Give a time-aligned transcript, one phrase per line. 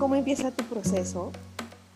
[0.00, 1.30] cómo empieza tu proceso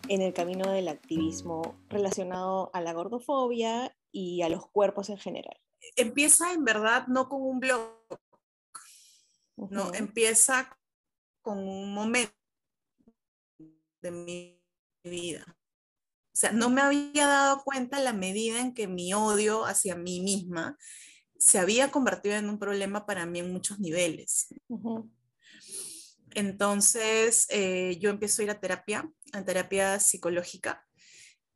[0.09, 5.59] en el camino del activismo relacionado a la gordofobia y a los cuerpos en general?
[5.95, 7.97] Empieza en verdad no con un blog,
[9.57, 10.77] no, empieza
[11.41, 12.31] con un momento
[14.03, 14.61] de mi
[15.03, 15.43] vida.
[15.47, 20.21] O sea, no me había dado cuenta la medida en que mi odio hacia mí
[20.21, 20.77] misma
[21.39, 24.53] se había convertido en un problema para mí en muchos niveles.
[26.35, 30.85] Entonces, eh, yo empiezo a ir a terapia, a terapia psicológica,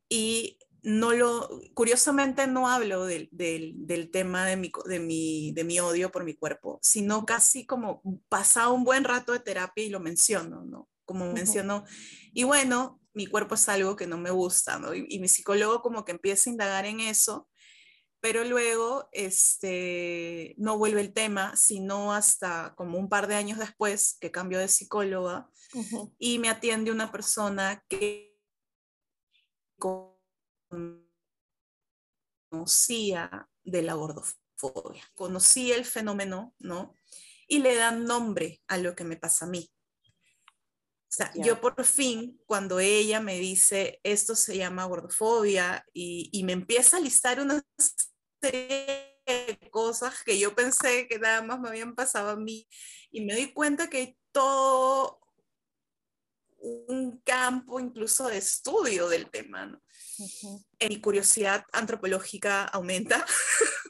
[0.08, 5.78] y no lo, curiosamente no hablo del, del, tema de mi, de, mi, de mi
[5.78, 10.00] odio por mi cuerpo, sino casi como pasado un buen rato de terapia y lo
[10.00, 10.88] menciono, ¿no?
[11.04, 11.84] Como menciono,
[12.32, 14.94] y bueno, mi cuerpo es algo que no me gusta, ¿no?
[14.94, 17.49] Y, y, mi psicólogo como que empieza a indagar en eso
[18.20, 24.18] pero luego este, no vuelve el tema, sino hasta como un par de años después
[24.20, 25.48] que cambio de psicóloga
[26.18, 28.38] y me atiende una persona que
[32.50, 36.94] conocía de la gordofobia, conocía el fenómeno, ¿no?
[37.48, 39.70] Y le dan nombre a lo que me pasa a mí.
[41.10, 46.44] O sea, yo por fin, cuando ella me dice, esto se llama gordofobia, y, y
[46.44, 47.64] me empieza a listar unas
[49.70, 52.68] cosas que yo pensé que nada más me habían pasado a mí
[53.10, 55.20] y me doy cuenta que hay todo
[56.58, 59.66] un campo incluso de estudio del tema.
[59.66, 59.80] ¿no?
[60.88, 63.24] Mi curiosidad antropológica aumenta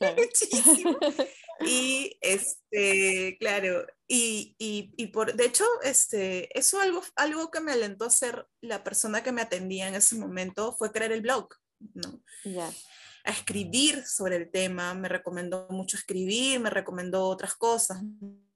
[0.16, 0.98] muchísimo.
[1.62, 7.72] Y este, claro, y, y, y, por, de hecho, este, eso algo, algo que me
[7.72, 11.50] alentó a ser la persona que me atendía en ese momento fue crear el blog,
[11.92, 12.22] ¿no?
[12.44, 12.72] Ya
[13.24, 18.02] a escribir sobre el tema, me recomendó mucho escribir, me recomendó otras cosas,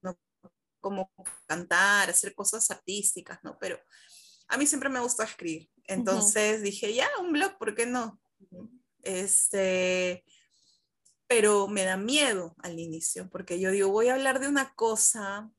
[0.02, 0.18] ¿no?
[0.80, 1.10] como
[1.46, 3.56] cantar, hacer cosas artísticas, ¿no?
[3.58, 3.80] Pero
[4.48, 5.70] a mí siempre me gusta escribir.
[5.84, 8.20] Entonces dije, ya, un blog, ¿por qué no?
[9.02, 10.24] Este,
[11.26, 15.50] pero me da miedo al inicio, porque yo digo, voy a hablar de una cosa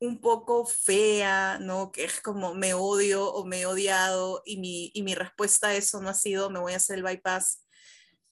[0.00, 1.92] un poco fea, ¿no?
[1.92, 5.74] Que es como me odio o me he odiado y mi, y mi respuesta a
[5.74, 7.63] eso no ha sido me voy a hacer el bypass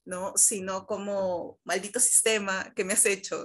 [0.05, 0.33] ¿no?
[0.37, 3.45] Sino como maldito sistema que me has hecho,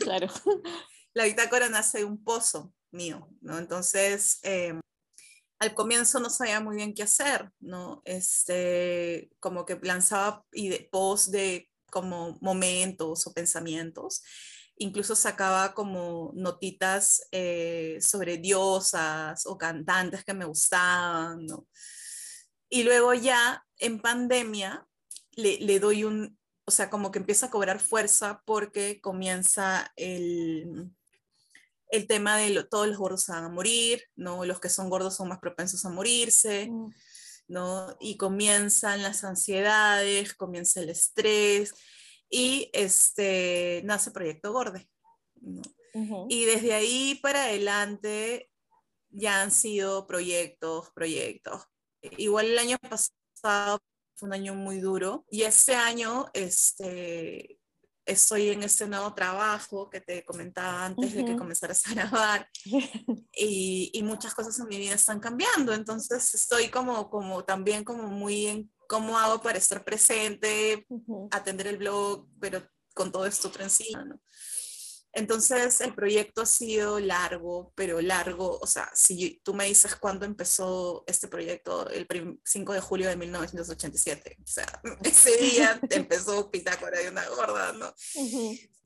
[0.00, 0.28] Claro.
[1.14, 3.58] La bitácora nace de un pozo mío, ¿no?
[3.58, 4.80] Entonces, em,
[5.58, 8.02] al comienzo no sabía muy bien qué hacer, ¿no?
[8.04, 14.22] Este, como que lanzaba y de, post de como momentos o pensamientos,
[14.76, 21.68] incluso sacaba como notitas eh, sobre diosas o cantantes que me gustaban, ¿no?
[22.70, 24.86] Y luego ya en pandemia
[25.32, 30.90] le, doy un, o sea, como que empieza a cobrar fuerza porque comienza el,
[31.88, 34.44] el tema de lo, todos los gordos van a morir, ¿no?
[34.44, 36.90] Los que son gordos son más propensos a morirse, mm.
[37.48, 37.96] ¿no?
[38.00, 41.74] Y comienzan las ansiedades, comienza el estrés
[42.28, 44.88] y este, nace Proyecto Gorde,
[45.40, 45.62] ¿no?
[46.30, 48.50] Y desde ahí para adelante
[49.10, 51.64] ya han sido proyectos, proyectos.
[52.00, 53.78] Igual el año pasado
[54.22, 55.24] un año muy duro.
[55.30, 57.58] Y este año este,
[58.06, 62.48] estoy en este nuevo trabajo que te comentaba antes de que comenzaras a grabar
[63.32, 65.72] y, y, muchas cosas en mi vida están cambiando.
[65.72, 70.86] Entonces estoy como, como también como muy en cómo hago para estar presente,
[71.30, 72.62] atender el blog, pero
[72.94, 74.20] con todo esto por encima, ¿no?
[75.14, 80.24] Entonces el proyecto ha sido largo, pero largo, o sea, si tú me dices cuándo
[80.24, 82.06] empezó este proyecto, el
[82.42, 87.94] 5 de julio de 1987, o sea, ese día empezó Pitácora de una gorda, ¿no?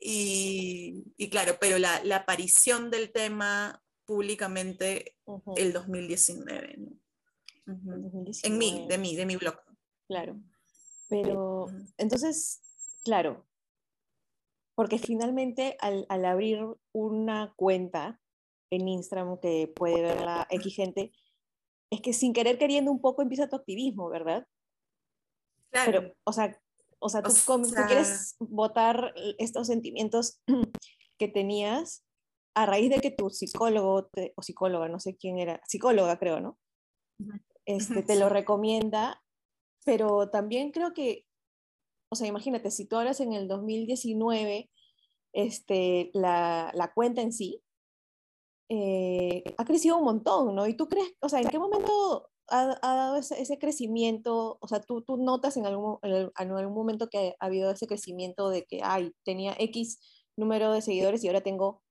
[0.01, 5.17] y, y, claro, pero la, la, aparición del tema públicamente
[5.57, 6.91] el 2019, ¿no?
[8.43, 9.57] En mí, de mí, de mi blog.
[10.07, 10.41] Claro,
[11.09, 11.67] pero
[11.97, 12.61] entonces,
[13.05, 13.47] claro,
[14.77, 16.61] porque finalmente al, al, abrir
[16.93, 18.21] una cuenta
[18.71, 21.13] en Instagram que puede ver la X gente,
[21.91, 24.47] es que sin querer queriendo un poco empieza tu activismo, ¿verdad?
[25.71, 25.93] Claro.
[25.93, 26.61] Pero, o sea,
[26.99, 27.33] o sea, tú,
[27.87, 30.41] quieres votar estos sentimientos
[31.19, 32.05] que tenías
[32.55, 36.59] a raíz de que tu psicólogo o psicóloga, no sé quién era, psicóloga creo, ¿no?
[37.65, 39.23] Este, te lo recomienda,
[39.85, 41.27] pero también creo que
[42.09, 44.71] o sea, imagínate, si tú hablas en el 2019,
[45.37, 47.63] este, la, la cuenta en sí
[48.71, 50.67] eh, ha crecido un montón, ¿no?
[50.67, 54.59] Y tú crees, o sea, ¿en qué momento ha, ha dado ese, ese, crecimiento?
[54.61, 58.49] O sea, ¿tú, tú notas en algún, en algún momento que ha habido ese crecimiento
[58.49, 60.01] de que, ay, tenía X
[60.37, 61.83] número de seguidores y ahora tengo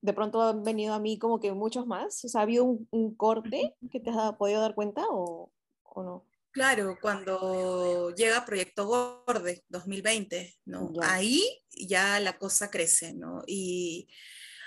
[0.00, 2.24] de pronto han venido a mí como que muchos más?
[2.24, 5.50] O sea, ¿ha habido un, corte que te has podido dar cuenta o,
[5.84, 6.24] o no?
[6.54, 10.92] Claro, cuando llega Proyecto Gorde 2020, ¿no?
[11.02, 11.42] Ahí
[11.72, 13.42] ya la cosa crece, ¿no?
[13.44, 14.08] Y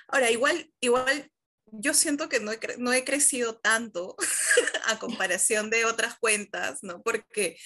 [0.10, 1.32] ahora, igual, igual
[1.72, 4.18] yo siento que no he, no he crecido tanto
[4.86, 7.02] a comparación de otras cuentas, ¿no?
[7.02, 7.58] Porque,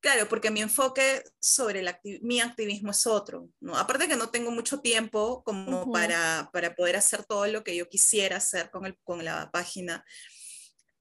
[0.00, 1.82] claro, porque mi enfoque sobre
[2.20, 3.74] mi activismo es otro, ¿no?
[3.74, 7.88] Aparte que no tengo mucho tiempo como para, para, poder hacer todo lo que yo
[7.88, 10.04] quisiera hacer con, el, con la página.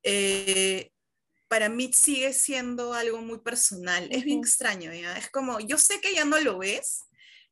[0.03, 0.94] Eh,
[1.49, 4.07] para mí sigue siendo algo muy personal.
[4.11, 5.17] Es bien extraño, ¿ya?
[5.17, 7.05] Es como, yo sé que ya no lo ves,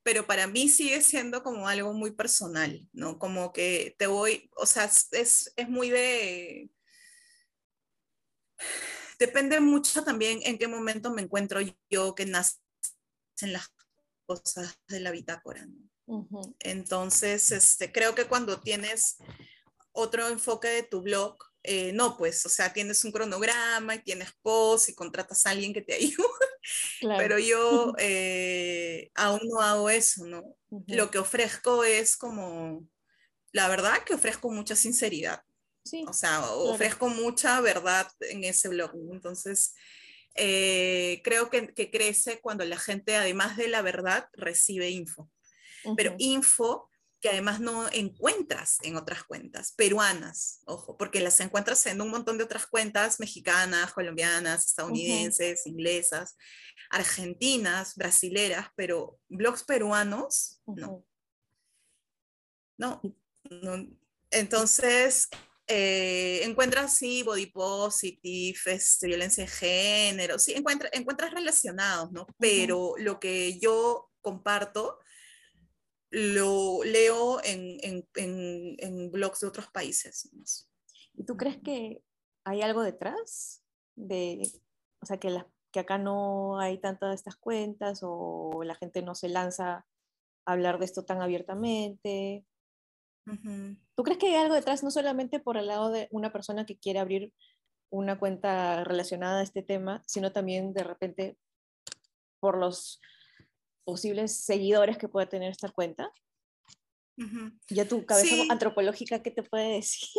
[0.04, 3.18] pero para mí sigue siendo como algo muy personal, ¿no?
[3.18, 6.70] Como que te voy, o sea, es, es muy de...
[9.20, 11.60] Depende mucho también en qué momento me encuentro
[11.90, 12.62] yo que nacen
[13.42, 13.68] las
[14.28, 15.90] cosas de la bitácora, ¿no?
[16.60, 19.18] Entonces, este, creo que cuando tienes
[19.92, 21.38] otro enfoque de tu blog,
[21.70, 25.74] eh, no, pues, o sea, tienes un cronograma y tienes post y contratas a alguien
[25.74, 27.18] que te ayude.
[27.18, 30.56] Pero yo eh, aún no hago eso, ¿no?
[30.88, 32.88] Lo que ofrezco es como,
[33.52, 35.42] la verdad que ofrezco mucha sinceridad.
[35.84, 38.92] Sí, o sea, ofrezco mucha verdad en ese blog.
[39.12, 39.74] Entonces,
[40.36, 45.30] eh, creo que, que, crece cuando la gente, además de la verdad, recibe info.
[45.96, 52.02] Pero info que además no encuentras en otras cuentas peruanas, ojo, porque las encuentras en
[52.02, 56.38] un montón de otras cuentas mexicanas, colombianas, estadounidenses, inglesas,
[56.90, 61.04] argentinas, brasileras, pero blogs peruanos, no.
[62.78, 63.02] no.
[64.30, 65.30] Entonces,
[65.68, 72.28] eh, encuentras, sí, body positive, este, violencia de género, sí, encuentras, encuentras relacionados, ¿no?
[72.38, 75.00] Pero lo que yo comparto
[76.10, 80.30] lo leo en, en, en, en blogs de otros países.
[81.14, 82.02] ¿Y tú crees que
[82.44, 83.64] hay algo detrás?
[83.96, 84.42] De,
[85.02, 89.02] o sea, que, la, que acá no hay tantas de estas cuentas o la gente
[89.02, 89.86] no se lanza
[90.46, 92.46] a hablar de esto tan abiertamente.
[93.96, 96.78] ¿Tú crees que hay algo detrás, no solamente por el lado de una persona que
[96.78, 97.34] quiere abrir
[97.90, 101.38] una cuenta relacionada a este tema, sino también de repente
[102.40, 103.02] por los
[103.88, 106.12] posibles seguidores que pueda tener esta cuenta.
[107.70, 110.12] Ya tu cabeza antropológica, ¿qué te puede decir?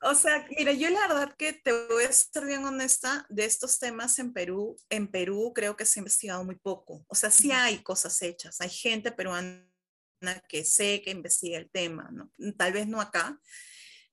[0.00, 3.78] o sea, mira, yo la verdad que te voy a ser bien honesta, de estos
[3.78, 7.04] temas en Perú, en Perú creo que se ha investigado muy poco.
[7.08, 9.68] O sea, sí hay cosas hechas, hay gente peruana
[10.48, 12.32] que sé que investiga el tema, ¿no?
[12.56, 13.38] Tal vez no acá,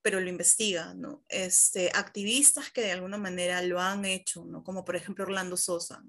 [0.06, 1.26] pero lo investiga, ¿no?
[1.30, 4.64] Este, activistas que de alguna manera lo han hecho, ¿no?
[4.64, 6.04] Como por ejemplo Orlando Sosa,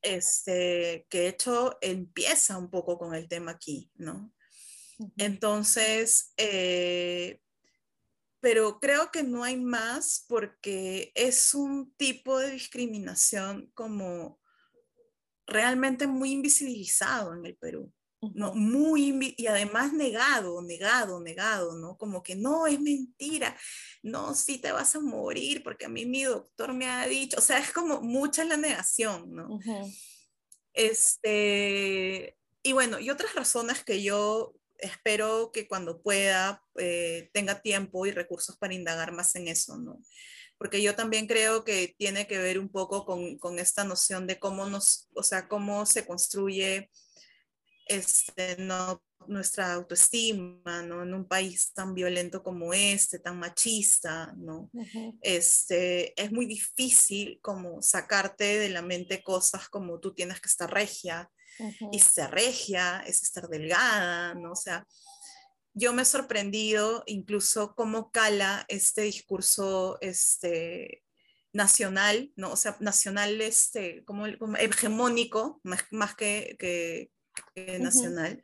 [0.00, 4.32] este, que de hecho empieza un poco con el tema aquí, ¿no?
[5.16, 7.40] Entonces, eh,
[8.38, 14.40] pero creo que no hay más porque es un tipo de discriminación como
[15.44, 17.92] realmente muy invisibilizado en el Perú.
[18.34, 18.54] ¿No?
[18.54, 21.96] Muy, y además negado, negado, negado, ¿no?
[21.98, 23.56] Como que no, es mentira,
[24.02, 27.42] no, sí te vas a morir porque a mí mi doctor me ha dicho, o
[27.42, 29.60] sea, es como mucha la negación, ¿no?
[30.72, 38.06] Este, y bueno, y otras razones que yo espero que cuando pueda eh, tenga tiempo
[38.06, 40.00] y recursos para indagar más en eso, ¿no?
[40.58, 44.38] Porque yo también creo que tiene que ver un poco con, con esta noción de
[44.38, 46.90] cómo nos, o sea, cómo se construye
[47.86, 51.02] este, no, nuestra autoestima, ¿no?
[51.02, 54.70] En un país tan violento como este, tan machista, ¿no?
[55.22, 60.72] este, es muy difícil como sacarte de la mente cosas como tú tienes que estar
[60.72, 61.30] regia,
[61.92, 64.52] y ser regia es estar delgada, ¿no?
[64.52, 64.86] O sea,
[65.72, 71.04] yo me he sorprendido incluso cómo cala este discurso este,
[71.52, 72.52] nacional, ¿no?
[72.52, 74.26] O sea, nacional, este, como,
[74.56, 77.10] hegemónico, más, más que, que,
[77.80, 78.42] nacional,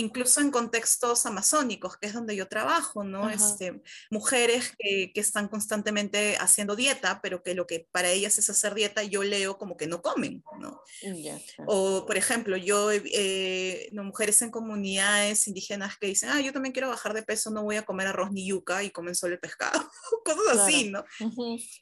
[0.00, 3.28] incluso en contextos amazónicos, que es donde yo trabajo, ¿no?
[3.28, 8.48] Este, mujeres que, que, están constantemente haciendo dieta, pero que lo que para ellas es
[8.48, 10.80] hacer dieta, yo leo como que no comen, ¿no?
[11.02, 16.52] Mm, o, por ejemplo, yo, eh, no, mujeres en comunidades indígenas que dicen, ah, yo
[16.52, 19.34] también quiero bajar de peso, no voy a comer arroz ni yuca y comen solo
[19.34, 19.90] el pescado,
[20.24, 21.04] cosas así, ¿no?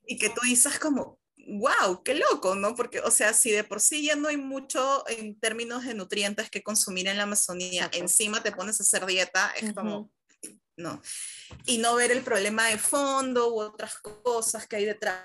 [0.06, 2.75] Y que tú dices como, wow, qué loco, ¿no?
[2.75, 6.50] Porque, o sea, si de por sí ya no hay mucho en términos de nutrientes
[6.50, 10.11] que consumir en la Amazonía, encima te pones a hacer dieta, es como,
[10.76, 11.00] no.
[11.65, 15.25] Y no ver el problema de fondo u otras cosas que hay detrás.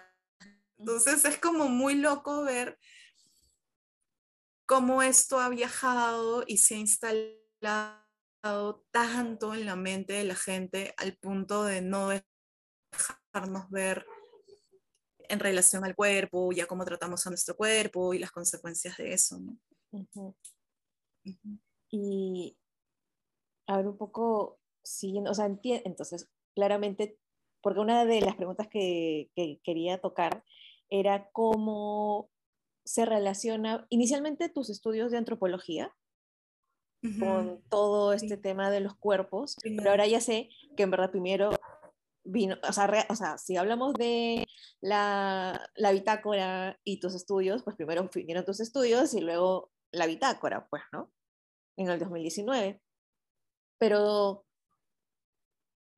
[0.77, 2.79] Entonces es como muy loco ver
[4.65, 8.01] cómo esto ha viajado y se ha instalado
[8.91, 12.09] tanto en la mente de la gente al punto de no
[12.91, 14.05] dejarnos ver
[15.29, 19.39] en relación al cuerpo, ya cómo tratamos a nuestro cuerpo y las consecuencias de eso.
[19.39, 20.35] ¿no?
[21.89, 22.57] Y
[23.67, 27.17] ahora un poco siguiendo, o sea, entonces, claramente,
[27.61, 30.43] porque una de las preguntas que, que quería tocar
[30.89, 32.29] era cómo
[32.85, 35.95] se relaciona inicialmente tus estudios de antropología
[37.19, 41.49] con todo este tema de los cuerpos, pero ahora ya sé que en verdad primero
[42.31, 44.45] vino, o sea, o sea si hablamos de
[44.81, 50.67] la, la, bitácora y tus estudios, pues primero vinieron tus estudios y luego la bitácora,
[50.69, 51.11] pues, ¿no?
[51.77, 52.81] En el 2019.
[53.77, 54.45] Pero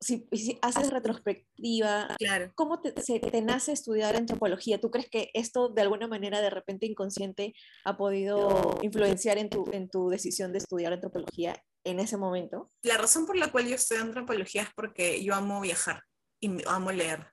[0.02, 0.28] si,
[0.62, 2.52] haces retrospectiva, claro.
[2.56, 4.80] ¿cómo te, se, te nace estudiar antropología?
[4.80, 7.54] ¿Tú crees que esto de alguna manera de repente inconsciente
[7.86, 12.72] ha podido influenciar en tu, en tu decisión de estudiar antropología en ese momento?
[12.82, 16.04] La razón por la cual yo estudio antropología es porque yo amo viajar
[16.44, 17.28] y amo leer.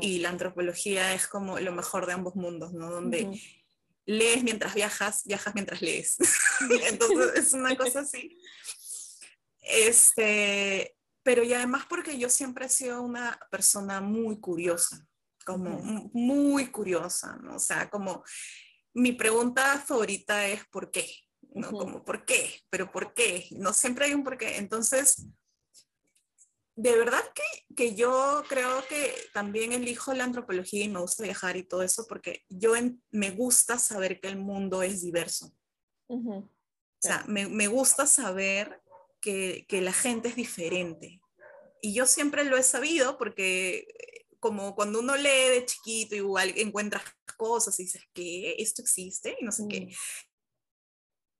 [0.00, 2.88] Y la antropología es como lo mejor de ambos mundos, ¿no?
[2.88, 3.28] Donde
[4.06, 6.18] lees mientras viajas, viajas mientras lees.
[6.88, 8.38] Entonces es una cosa así.
[9.60, 15.06] Este, pero y además porque yo siempre he sido una persona muy curiosa,
[15.44, 15.70] como
[16.12, 17.56] muy curiosa, ¿no?
[17.56, 18.22] O sea, como
[18.94, 21.08] mi pregunta favorita es ¿por qué?
[21.54, 21.70] ¿No?
[21.70, 22.60] Como ¿por qué?
[22.70, 23.48] ¿Pero por qué?
[23.52, 24.56] No siempre hay un por qué.
[24.56, 25.26] Entonces,
[26.82, 31.56] de verdad que, que yo creo que también elijo la antropología y me gusta viajar
[31.56, 32.72] y todo eso porque yo
[33.12, 35.54] me gusta saber que el mundo es diverso.
[36.08, 36.48] O
[36.98, 38.82] sea, me, me gusta saber
[39.20, 41.20] que, que, la gente es diferente.
[41.80, 46.52] Y yo siempre lo he sabido porque eh, como cuando uno lee de chiquito, igual
[46.56, 47.04] encuentras
[47.36, 49.94] cosas y dices que esto existe y no sé qué.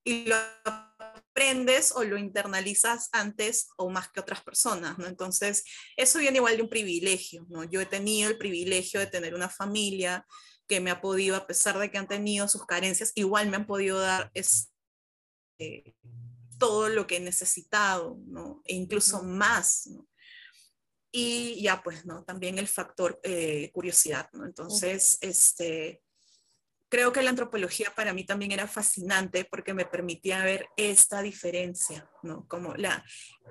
[0.04, 5.06] Y lo aprendes o lo internalizas antes o más que otras personas, ¿no?
[5.06, 5.64] Entonces,
[5.96, 7.64] eso viene igual de un privilegio, ¿no?
[7.64, 10.26] Yo he tenido el privilegio de tener una familia
[10.68, 13.66] que me ha podido, a pesar de que han tenido sus carencias, igual me han
[13.66, 15.96] podido dar este,
[16.58, 18.62] todo lo que he necesitado, ¿no?
[18.64, 20.08] E incluso más, ¿no?
[21.14, 22.24] Y ya, pues, ¿no?
[22.24, 24.46] También el factor eh, curiosidad, ¿no?
[24.46, 26.02] Entonces, este
[26.92, 32.06] creo que la antropología para mí también era fascinante porque me permitía ver esta diferencia,
[32.22, 32.46] ¿no?
[32.48, 33.02] Como, la,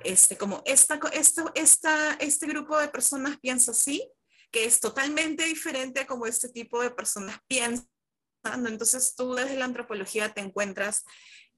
[0.03, 4.07] este, como esta, esta, esta, este grupo de personas piensa así,
[4.51, 7.89] que es totalmente diferente a como este tipo de personas piensan.
[8.59, 8.69] ¿no?
[8.69, 11.03] Entonces tú desde la antropología te encuentras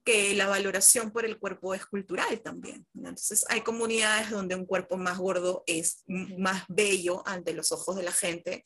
[0.02, 2.86] que la valoración por el cuerpo es cultural también.
[2.94, 8.04] Entonces hay comunidades donde un cuerpo más gordo es más bello ante los ojos de
[8.04, 8.64] la gente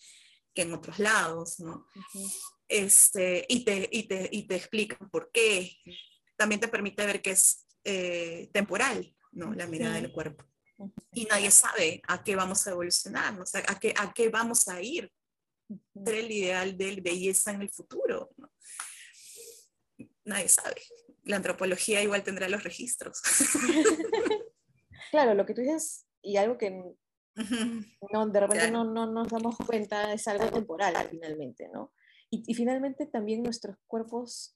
[0.55, 1.85] que en otros lados, ¿no?
[2.69, 5.77] Este, y, te, y, te, y te explican por qué.
[6.37, 9.53] También te permite ver que es eh, temporal, ¿no?
[9.55, 10.45] La mirada del cuerpo.
[11.13, 13.45] Y nadie sabe a qué vamos a evolucionar, ¿no?
[13.67, 15.11] a, qué, a qué vamos a ir.
[16.05, 18.31] Ser el ideal de belleza en el futuro.
[18.37, 18.51] ¿no?
[20.25, 20.81] Nadie sabe.
[21.25, 23.21] La antropología igual tendrá los registros.
[25.11, 29.57] claro, lo que tú dices, y algo que no, de repente no, no, nos damos
[29.57, 31.93] cuenta, es algo temporal finalmente, ¿no?
[32.31, 34.53] Y, finalmente también nuestros cuerpos,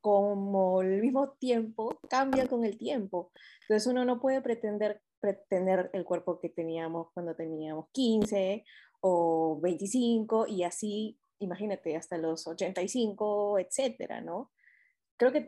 [0.00, 3.32] como el mismo tiempo, cambian con el tiempo.
[3.62, 5.02] Entonces uno no puede pretender
[5.48, 8.64] tener el cuerpo que teníamos cuando teníamos 15
[9.00, 14.50] o 25 y así, imagínate, hasta los 85, etcétera, ¿no?
[15.16, 15.44] Creo que,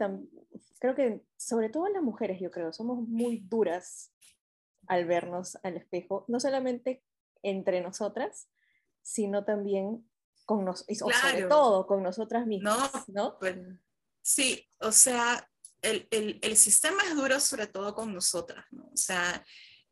[0.78, 4.12] creo que sobre todo las mujeres, yo creo, somos muy duras
[4.86, 7.02] al vernos al espejo, no solamente
[7.42, 8.48] entre nosotras,
[9.00, 10.06] sino también
[10.44, 13.38] con nos y sobre todo con nosotras mismas, ¿no?
[13.38, 13.56] Pues,
[14.22, 15.48] sí, o sea,
[15.80, 18.84] el, el, el, sistema es duro sobre todo con nosotras, ¿no?
[18.92, 19.44] O sea,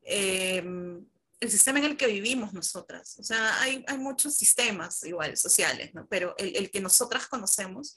[0.02, 1.04] em,
[1.40, 5.94] el sistema en el que vivimos nosotras, o sea, hay, hay muchos sistemas igual sociales,
[5.94, 6.06] ¿no?
[6.08, 7.96] Pero el, el que nosotras conocemos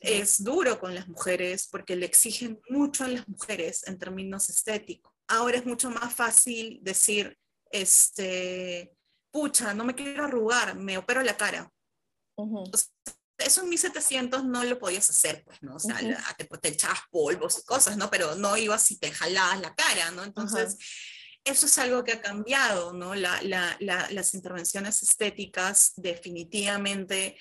[0.00, 5.12] es duro con las mujeres porque le exigen mucho a las mujeres en términos estéticos.
[5.28, 7.38] Ahora es mucho más fácil decir,
[7.70, 8.92] este,
[9.32, 11.72] pucha, no me quiero arrugar, me opero la cara.
[13.38, 15.76] eso en 1700 no lo podías hacer, pues, ¿no?
[15.76, 15.98] O sea,
[16.36, 18.10] te, te, echabas polvos y cosas, ¿no?
[18.10, 20.22] Pero no ibas y te jalabas la cara, ¿no?
[20.22, 20.76] Entonces,
[21.44, 23.14] eso es algo que ha cambiado, ¿no?
[23.14, 27.36] La, la, las intervenciones estéticas definitivamente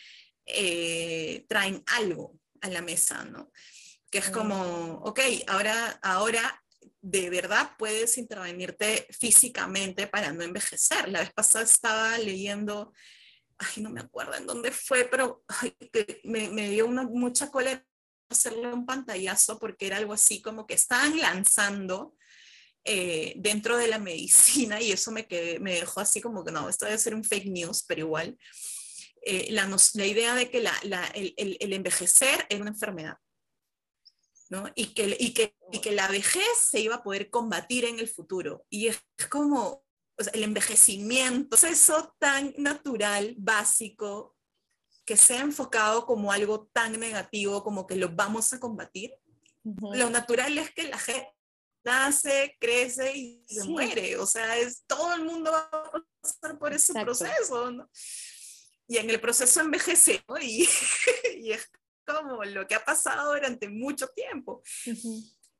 [0.45, 3.51] eh, traen algo a la mesa, ¿no?
[4.09, 6.60] Que es como, ok, ahora, ahora
[7.01, 11.09] de verdad puedes intervenirte físicamente para no envejecer.
[11.09, 12.93] La vez pasada estaba leyendo,
[13.57, 15.43] ay, no me acuerdo en dónde fue, pero
[16.23, 17.85] me, dio una, mucha cólera
[18.29, 22.15] hacerle un pantallazo porque era algo así como que estaban lanzando
[22.85, 25.27] eh, dentro de la medicina y eso me,
[25.59, 28.37] me dejó así como que no, esto debe ser un fake news, pero igual.
[29.23, 33.17] Eh, la, idea de que el, el, envejecer era una enfermedad.
[34.51, 34.65] ¿No?
[34.75, 38.09] Y, que, y, que, y que la vejez se iba a poder combatir en el
[38.09, 38.65] futuro.
[38.69, 39.85] Y es como
[40.19, 44.35] o sea, el envejecimiento, eso tan natural, básico,
[45.05, 49.13] que sea enfocado como algo tan negativo como que lo vamos a combatir.
[49.63, 51.29] Lo natural es que la gente
[51.85, 54.17] nace, crece y se muere.
[54.17, 55.91] O sea, es, todo el mundo va a
[56.21, 57.71] pasar por ese proceso.
[57.71, 57.89] ¿no?
[58.85, 60.37] Y en el proceso envejece, ¿no?
[60.39, 60.67] y,
[61.37, 61.71] y, es
[62.05, 64.61] como lo que ha pasado durante mucho tiempo.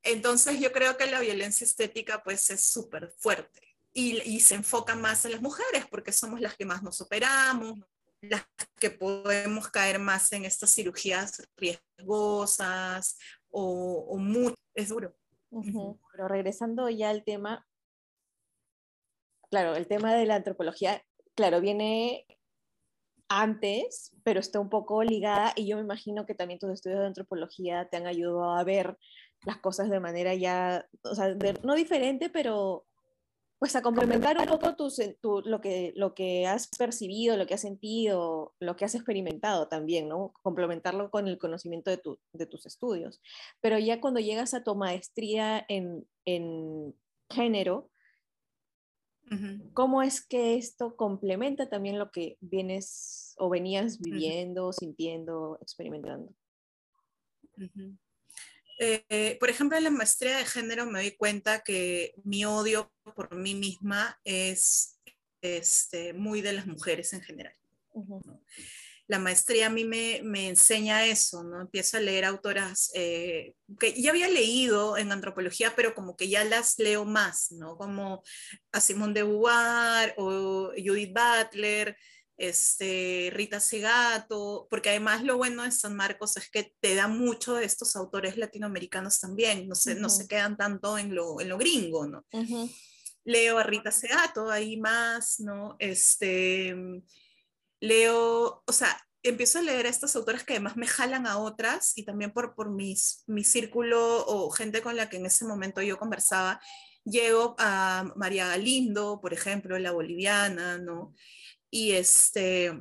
[0.04, 3.62] Entonces yo creo que la violencia estética pues es súper fuerte
[3.94, 7.80] y, y, se enfoca más en las mujeres porque somos las que más nos operamos,
[8.22, 8.46] las
[8.80, 13.18] que podemos caer más en estas cirugías riesgosas
[13.50, 15.16] o, o muy, es duro.
[15.52, 17.68] Pero regresando ya al tema,
[19.50, 21.04] claro, el tema de la antropología,
[21.36, 22.26] claro, viene
[23.32, 27.06] antes, pero está un poco ligada y yo me imagino que también tus estudios de
[27.08, 28.98] antropología te han ayudado a ver
[29.46, 32.86] las cosas de manera ya, o sea, no diferente, pero
[33.58, 37.62] pues a complementar un poco tu, lo, que, lo que has percibido, lo que has
[37.62, 40.34] sentido, lo que has experimentado también, ¿no?
[40.42, 42.02] Complementarlo con el conocimiento de,
[42.34, 43.22] de tus estudios.
[43.62, 46.96] Pero ya cuando llegas a tu maestría en, en
[47.30, 47.92] género,
[49.74, 56.34] ¿cómo es que esto complementa también lo que vienes o venías viviendo, sintiendo, experimentando?
[58.80, 63.36] Eh, por ejemplo, en la maestría de género me doy cuenta que mi odio por
[63.36, 65.00] mí misma es
[65.42, 67.54] este, muy de las mujeres en general.
[69.12, 71.60] La maestría a mí me, me, enseña eso, ¿no?
[71.60, 76.46] Empiezo a leer autoras eh, que ya había leído en antropología, pero como que ya
[76.46, 77.76] las leo más, ¿no?
[77.76, 78.24] Como
[78.72, 81.98] a Simone de Beauvoir o Judith Butler,
[82.38, 87.56] este, Rita Segato, porque además lo bueno de San Marcos es que te da mucho
[87.56, 91.58] de estos autores latinoamericanos también, no se, no se quedan tanto en lo, en lo
[91.58, 92.26] gringo, ¿no?
[93.26, 95.76] Leo a Rita Segato, ahí más, ¿no?
[95.80, 96.74] Este,
[97.82, 101.98] leo, o sea, empiezo a leer a estas autoras que además me jalan a otras
[101.98, 105.82] y también por, por mis, mi círculo o gente con la que en ese momento
[105.82, 106.62] yo conversaba,
[107.04, 111.14] llego a María Galindo, por ejemplo, la boliviana, ¿no?
[111.72, 112.78] y este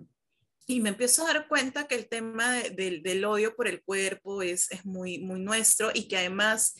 [0.67, 4.71] y me empiezo a dar cuenta que el tema del odio por el cuerpo es,
[4.71, 6.77] es muy, muy nuestro y que además,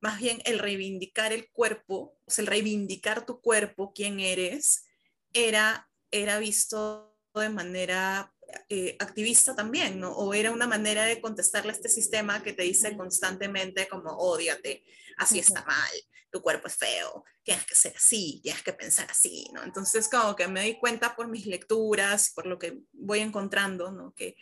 [0.00, 4.84] más bien el reivindicar el cuerpo, o sea, el reivindicar tu cuerpo, quién eres,
[5.32, 8.32] era, era visto de manera
[8.68, 10.12] eh, activista también, ¿no?
[10.12, 14.84] O era una manera de contestarle a este sistema que te dice constantemente como, odiate,
[15.16, 15.90] así está mal,
[16.30, 19.62] tu cuerpo es feo, tienes que ser así, tienes que pensar así, ¿no?
[19.62, 24.12] Entonces como que me doy cuenta por mis lecturas, por lo que voy encontrando, ¿no?
[24.14, 24.36] Que,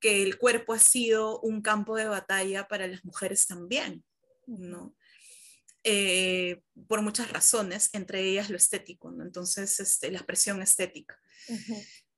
[0.00, 4.04] que el cuerpo ha sido un campo de batalla para las mujeres también,
[4.46, 4.94] ¿no?
[5.86, 9.22] Eh, por muchas razones, entre ellas lo estético, ¿no?
[9.22, 11.20] Entonces, este, la expresión estética.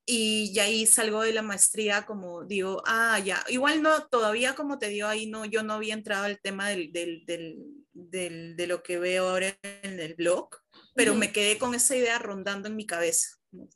[0.08, 4.78] Y ya ahí salgo de la maestría como digo, ah, ya, igual no, todavía como
[4.78, 7.24] te digo ahí, no, yo no había entrado al tema del, del,
[7.92, 10.48] del, de lo que veo ahora en el blog,
[10.94, 13.30] pero me quedé con esa idea rondando en mi cabeza.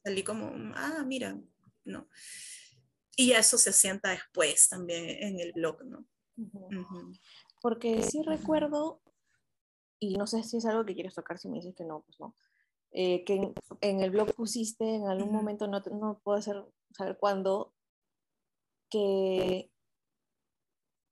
[0.04, 1.36] Salí como, ah, mira,
[1.84, 2.08] no.
[3.16, 6.06] Y eso se sienta después también en el blog, ¿no?
[7.60, 9.02] Porque sí recuerdo,
[10.00, 12.18] y no sé si es algo que quieres tocar, si me dices que no, pues
[12.18, 12.34] no,
[12.92, 17.72] eh, que en, el blog pusiste en algún momento, no, no puedo saber cuándo,
[18.90, 19.70] que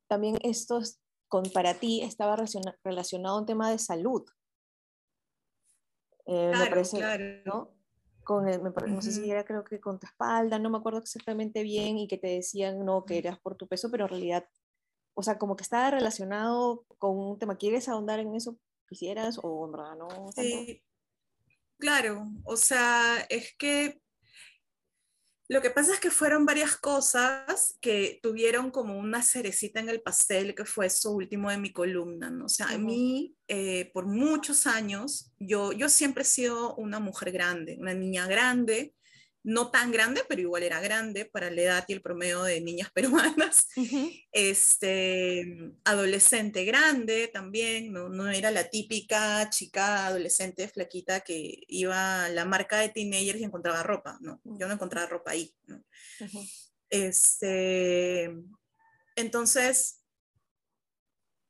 [0.09, 0.81] también esto
[1.29, 2.37] con, para ti estaba
[2.83, 4.25] relacionado a un tema de salud.
[6.27, 7.71] Eh, me parece, ¿no?
[8.25, 11.97] Con No sé si era creo que con tu espalda, no me acuerdo exactamente bien,
[11.97, 14.49] y que te decían, no, que eras por tu peso, pero en realidad,
[15.15, 17.57] o sea, como que estaba relacionado con un tema.
[17.57, 18.59] ¿Quieres ahondar en eso?
[18.89, 20.33] ¿Quisieras o en verdad no?
[20.35, 20.83] Sí,
[21.79, 24.01] Claro, o sea, es que
[25.51, 30.03] lo que pasa es que fueron varias cosas que tuvieron como una cerecita en el
[30.03, 32.47] pastel, que fue eso último de mi columna, ¿no?
[32.47, 37.33] O sea, a mí, eh, por muchos años, yo, yo siempre he sido una mujer
[37.33, 38.95] grande, una niña grande,
[39.45, 42.91] no tan grande, pero igual era grande para la edad y el promedio de niñas
[42.95, 43.69] peruanas.
[44.33, 48.09] este, adolescente grande también, ¿no?
[48.09, 53.45] no era la típica chica adolescente flaquita que iba a la marca de teenagers y
[53.45, 55.55] encontraba ropa, no, yo no encontraba ropa ahí.
[56.91, 58.35] este,
[59.17, 60.03] entonces,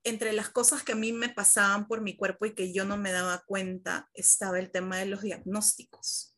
[0.04, 2.96] entre las cosas que a mí me pasaban por mi cuerpo y que yo no
[2.96, 6.37] me daba cuenta estaba el tema de los diagnósticos.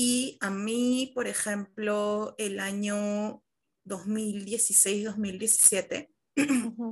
[0.00, 3.42] Y a mí, por ejemplo, el año
[3.84, 6.08] 2016-2017,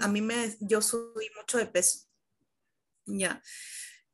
[0.01, 2.01] a mí me, yo subí mucho de peso.
[3.05, 3.40] Ya.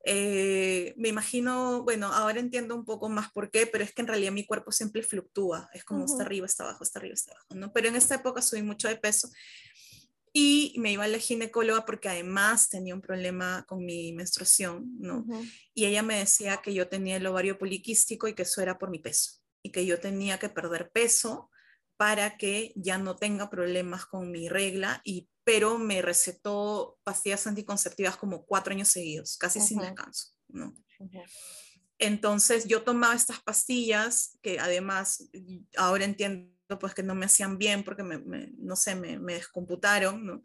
[0.05, 4.09] Eh, me imagino, bueno, ahora entiendo un poco más por qué, pero es que en
[4.09, 7.55] realidad mi cuerpo siempre fluctúa, es como está arriba, está abajo, está arriba, está abajo,
[7.55, 7.73] ¿no?
[7.73, 9.31] Pero en esta época subí mucho de peso
[10.33, 15.27] y me iba a la ginecóloga porque además tenía un problema con mi menstruación, ¿no?
[15.75, 18.91] Y ella me decía que yo tenía el ovario poliquístico y que eso era por
[18.91, 21.51] mi peso y que yo tenía que perder peso
[21.97, 28.17] para que ya no tenga problemas con mi regla y pero me recetó pastillas anticonceptivas
[28.17, 30.75] como cuatro años seguidos, casi sin descanso, ¿no?
[31.99, 35.29] Entonces yo tomaba estas pastillas que además
[35.77, 38.21] ahora entiendo pues que no me hacían bien porque me,
[38.59, 40.43] no sé, me, me descomputaron, ¿no?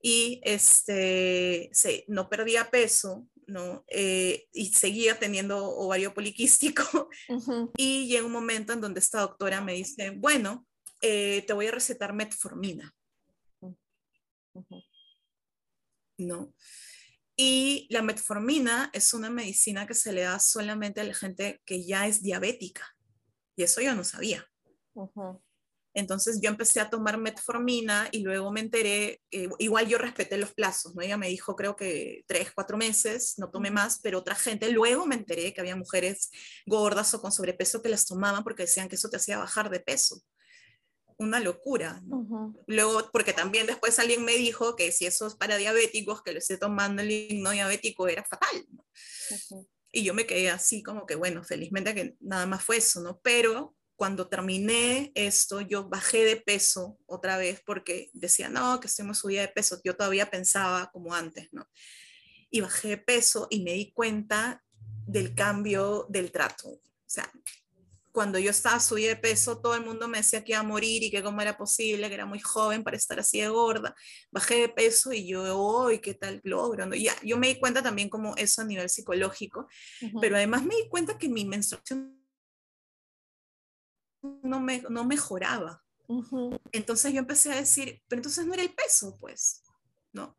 [0.00, 1.70] Y este,
[2.08, 3.84] no perdía peso, ¿no?
[3.88, 7.08] Eh, y seguía teniendo ovario poliquístico.
[7.76, 10.66] Y llega un momento en donde esta doctora me dice, bueno,
[11.00, 12.94] eh, te voy a recetar metformina.
[16.18, 16.54] ¿no?
[17.36, 21.84] Y la metformina es una medicina que se le da solamente a la gente que
[21.84, 22.96] ya es diabética.
[23.56, 24.46] Y eso yo no sabía.
[25.94, 29.20] Entonces yo empecé a tomar metformina y luego me enteré,
[29.58, 31.02] igual yo respeté los plazos, ¿no?
[31.02, 35.06] Ella me dijo creo que tres, cuatro meses, no tomé más, pero otra gente, luego
[35.06, 36.30] me enteré que había mujeres
[36.66, 39.80] gordas o con sobrepeso que las tomaban porque decían que eso te hacía bajar de
[39.80, 40.22] peso
[41.18, 42.02] una locura.
[42.66, 46.38] Luego, porque también después alguien me dijo que si eso es para diabéticos, que lo
[46.38, 48.66] esté tomando el no diabético era fatal.
[49.92, 53.20] Y yo me quedé así como que, bueno, felizmente que nada más fue eso, ¿no?
[53.22, 59.04] Pero cuando terminé esto, yo bajé de peso otra vez porque decía, no, que estoy
[59.04, 59.80] muy subida de peso.
[59.84, 61.68] Yo todavía pensaba como antes, ¿no?
[62.50, 64.60] Y bajé de peso y me di cuenta
[65.06, 66.68] del cambio del trato.
[66.70, 67.30] O sea,
[68.10, 71.04] cuando yo estaba subida de peso, todo el mundo me decía que iba a morir
[71.04, 73.94] y que cómo era posible, que era muy joven para estar así de gorda.
[74.32, 76.86] Bajé de peso y yo, hoy ¿qué tal logro?
[76.86, 76.96] ¿no?
[76.96, 79.68] Ya, yo me di cuenta también como eso a nivel psicológico,
[80.20, 82.20] pero además me di cuenta que mi menstruación
[84.42, 85.82] no, me, no mejoraba.
[86.72, 89.62] Entonces yo empecé a decir, pero entonces no era el peso, pues,
[90.12, 90.36] ¿no?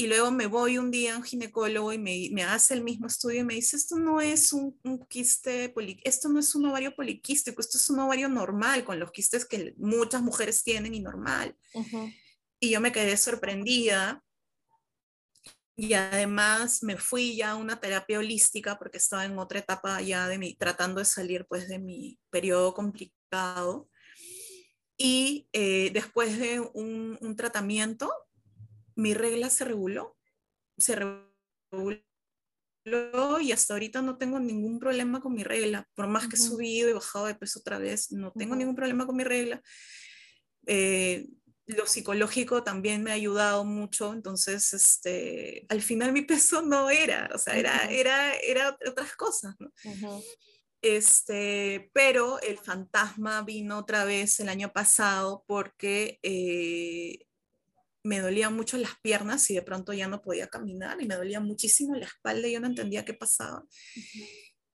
[0.00, 3.06] y luego me voy un día a un ginecólogo y me, me, hace el mismo
[3.06, 6.96] estudio y me dice, esto no es un, un quiste, esto no es un ovario
[6.96, 11.54] poliquístico, esto es un ovario normal, con los quistes que muchas mujeres tienen y normal.
[12.58, 14.24] Y yo me quedé sorprendida.
[15.82, 20.28] Y además me fui ya a una terapia holística porque estaba en otra etapa ya
[20.28, 23.88] de mi, tratando de salir pues de mi periodo complicado.
[24.98, 28.12] Y eh, después de un, un tratamiento,
[28.94, 30.18] mi regla se reguló,
[30.76, 32.04] se reguló
[33.40, 36.90] y hasta ahorita no tengo ningún problema con mi regla, por más que he subido
[36.90, 39.62] y bajado de peso otra vez, no tengo ningún problema con mi regla.
[40.66, 41.26] Eh,
[41.76, 47.30] lo psicológico también me ha ayudado mucho, entonces este, al final mi peso no era,
[47.34, 49.54] o sea, era, era, era otras cosas.
[49.58, 49.72] ¿no?
[50.82, 57.26] Este, pero el fantasma vino otra vez el año pasado porque eh,
[58.02, 61.40] me dolían mucho las piernas y de pronto ya no podía caminar y me dolía
[61.40, 63.64] muchísimo la espalda y yo no entendía qué pasaba.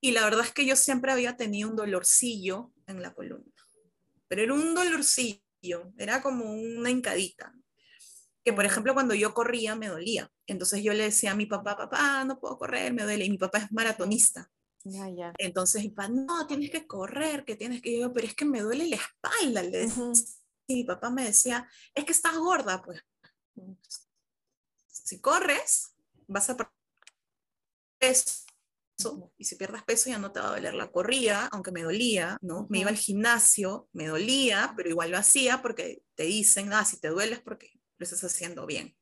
[0.00, 3.52] Y la verdad es que yo siempre había tenido un dolorcillo en la columna,
[4.28, 5.42] pero era un dolorcillo,
[5.98, 7.52] era como una hincadita,
[8.44, 10.30] que por ejemplo cuando yo corría me dolía.
[10.46, 13.24] Entonces yo le decía a mi papá, papá, no puedo correr, me duele.
[13.24, 14.50] Y mi papá es maratonista.
[15.38, 17.98] Entonces mi papá, no, tienes que correr, que tienes que...
[17.98, 19.62] Yo, pero es que me duele la espalda.
[19.62, 19.88] Le
[20.68, 23.02] Y mi papá me decía, es que estás gorda, pues.
[24.86, 25.94] Si corres,
[26.28, 26.72] vas a perder
[27.98, 28.45] peso
[29.36, 32.38] y si pierdas peso ya no te va a doler la corría, aunque me dolía,
[32.40, 32.66] ¿no?
[32.70, 36.98] Me iba al gimnasio, me dolía, pero igual lo hacía porque te dicen, ah, si
[36.98, 38.96] te dueles porque lo estás haciendo bien.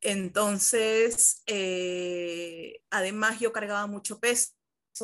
[0.00, 4.52] Entonces, eh, además yo cargaba mucho peso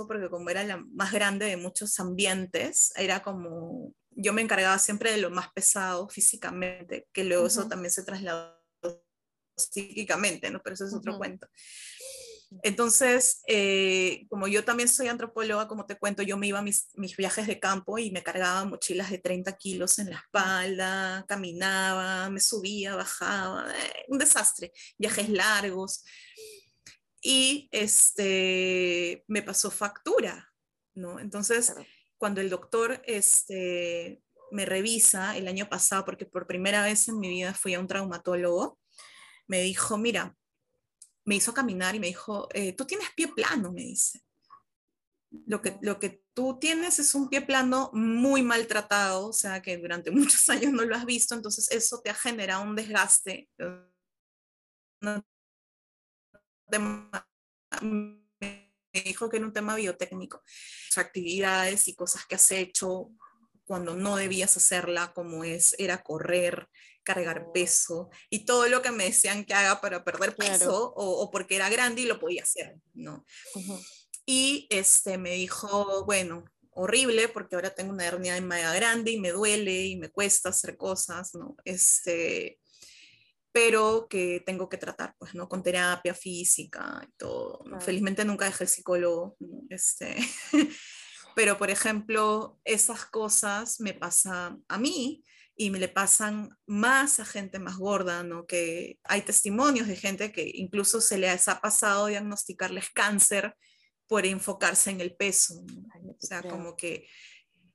[0.06, 5.10] porque como era la más grande de muchos ambientes, era como yo me encargaba siempre
[5.10, 8.62] de lo más pesado físicamente, que luego eso también se trasladó
[9.56, 10.60] psíquicamente, ¿no?
[10.62, 11.48] Pero eso es otro cuento.
[12.62, 16.88] Entonces, eh, como yo también soy antropóloga, como te cuento, yo me iba a mis,
[16.94, 22.30] mis, viajes de campo y me cargaba mochilas de 30 kilos en la espalda, caminaba,
[22.30, 26.04] me subía, bajaba, eh, un desastre, viajes largos.
[27.20, 30.52] Y este, me pasó factura,
[30.94, 31.20] ¿no?
[31.20, 31.72] Entonces,
[32.18, 37.28] cuando el doctor este, me revisa el año pasado, porque por primera vez en mi
[37.28, 38.78] vida fui a un traumatólogo,
[39.46, 40.36] me dijo, mira,
[41.24, 44.20] me hizo caminar y me dijo, eh, tú tienes pie plano, me dice.
[45.46, 49.78] Lo que, lo que tú tienes es un pie plano muy maltratado, o sea que
[49.78, 53.48] durante muchos años no lo has visto, entonces eso te ha generado un desgaste.
[55.00, 55.22] Me
[59.04, 60.42] dijo que era un tema biotécnico,
[60.96, 63.10] actividades y cosas que has hecho
[63.64, 66.68] cuando no debías hacerla, como es, era correr,
[67.02, 71.56] cargar peso y todo lo que me decían que haga para perder peso o, porque
[71.56, 73.24] era grande y lo podía hacer, ¿no?
[74.24, 79.20] Y este, me dijo, bueno, horrible porque ahora tengo una hernia de mega grande y
[79.20, 81.56] me duele y me cuesta hacer cosas, ¿no?
[81.64, 82.58] Este,
[83.52, 85.48] pero que tengo que tratar, pues, ¿no?
[85.48, 87.64] Con terapia física y todo.
[87.80, 89.36] Felizmente nunca dejé el psicólogo,
[89.68, 90.16] este,
[91.36, 95.22] pero por ejemplo, esas cosas me pasan a mí
[95.56, 98.46] y me le pasan más a gente más gorda, ¿no?
[98.46, 103.54] Que hay testimonios de gente que incluso se les ha pasado diagnosticarles cáncer
[104.06, 107.06] por enfocarse en el peso, o sea, como que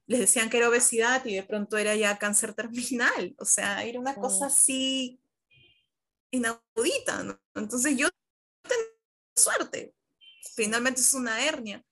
[0.06, 4.00] les decían que era obesidad y de pronto era ya cáncer terminal, o sea, era
[4.00, 5.20] una cosa así
[6.32, 7.40] inaudita, ¿no?
[7.56, 8.08] Entonces yo
[8.62, 8.84] tengo
[9.36, 9.96] suerte,
[10.56, 11.84] finalmente es una hernia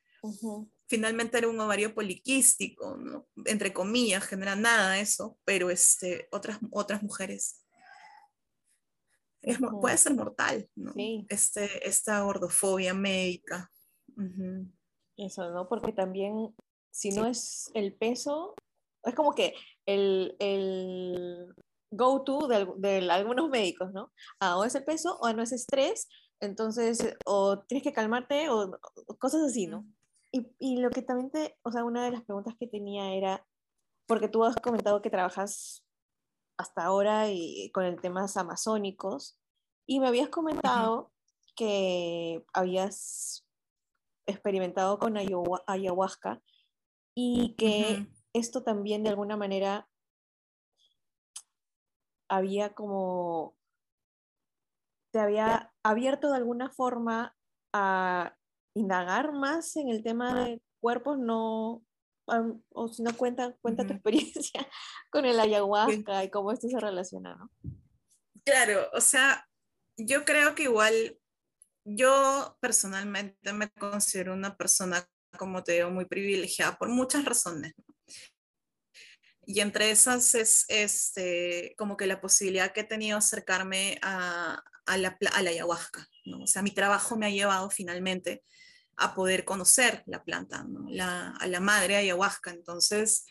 [0.88, 3.28] finalmente era un ovario poliquístico, ¿no?
[3.45, 7.65] entre comillas, genera nada eso, pero este, otras, otras mujeres
[9.45, 10.91] es, puede ser mortal, ¿no?
[11.30, 13.71] Este, esta gordofobia médica.
[15.17, 15.67] Eso, ¿no?
[15.69, 16.56] Porque también,
[16.91, 18.56] si no es el peso,
[19.04, 19.54] es como que
[19.86, 21.54] el, el
[21.91, 24.12] go-to de, algunos médicos, ¿no?
[24.39, 26.08] Ah, o es el peso o no es estrés,
[26.39, 29.86] entonces, o tienes que calmarte o, o cosas así, ¿no?
[30.60, 33.48] Y, lo que también te, o sea, una de las preguntas que tenía era,
[34.06, 35.86] porque tú has comentado que trabajas
[36.58, 39.39] hasta ahora y con el temas amazónicos,
[39.88, 41.12] y me habías comentado
[41.56, 43.45] que habías
[44.26, 46.41] experimentado con ayahuasca
[47.13, 49.88] y que esto también de alguna manera
[52.28, 53.56] había como,
[55.12, 57.38] te había abierto de alguna forma
[57.71, 58.36] a
[58.76, 61.84] indagar más en el tema de cuerpos, no,
[62.70, 64.68] o si no cuenta, cuenta tu experiencia
[65.10, 67.50] con el ayahuasca y cómo esto se relaciona, ¿no?
[68.44, 69.48] Claro, o sea,
[69.98, 71.18] yo creo que igual
[71.86, 75.08] yo personalmente me considero una persona,
[75.38, 77.74] como te digo, muy privilegiada por muchas razones.
[79.48, 84.64] Y entre esas es este, como que la posibilidad que he tenido de acercarme a,
[84.88, 86.08] a, la, a la ayahuasca.
[86.26, 86.44] ¿no?
[86.44, 88.44] O sea, mi trabajo me ha llevado finalmente
[88.98, 90.66] a poder conocer la planta,
[91.40, 92.52] a la madre ayahuasca.
[92.52, 93.26] Entonces,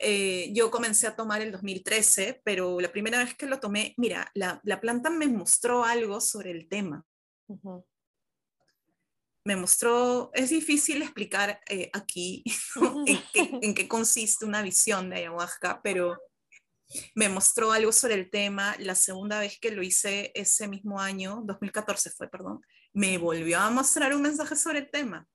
[0.00, 4.30] eh, yo comencé a tomar el 2013, pero la primera vez que lo tomé, mira,
[4.34, 7.04] la, planta me mostró algo sobre el tema.
[9.44, 12.44] Me mostró, es difícil explicar eh, aquí
[13.62, 16.16] en, qué, consiste una visión de ayahuasca, pero
[17.14, 18.76] me mostró algo sobre el tema.
[18.78, 22.60] La segunda vez que lo hice ese mismo año, 2014 fue, perdón,
[22.92, 25.26] me volvió a mostrar un mensaje sobre el tema.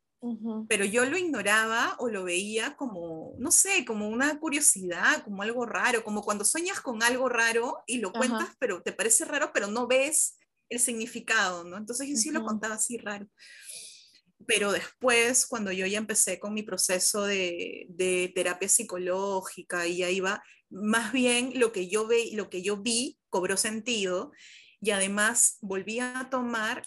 [0.69, 5.65] Pero yo lo ignoraba o lo veía como, no sé, como una curiosidad, como algo
[5.65, 9.67] raro, como cuando sueñas con algo raro y lo cuentas, pero te parece raro, pero
[9.67, 10.37] no ves
[10.69, 11.75] el significado, ¿no?
[11.75, 13.27] Entonces yo sí lo contaba así raro.
[14.47, 20.09] Pero después, cuando yo ya empecé con mi proceso de, de terapia psicológica y ya
[20.09, 24.31] iba, más bien lo que yo ve, lo que yo vi cobró sentido
[24.79, 26.83] y además volví a tomar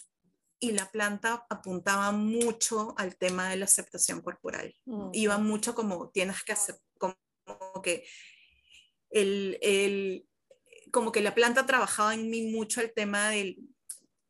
[0.59, 4.73] y la planta apuntaba mucho al tema de la aceptación corporal.
[5.13, 7.15] Iba mucho como tienes que hacer, como
[7.83, 8.05] que
[9.09, 10.27] el, el,
[10.91, 13.57] como que la planta trabajaba en mí mucho el tema del,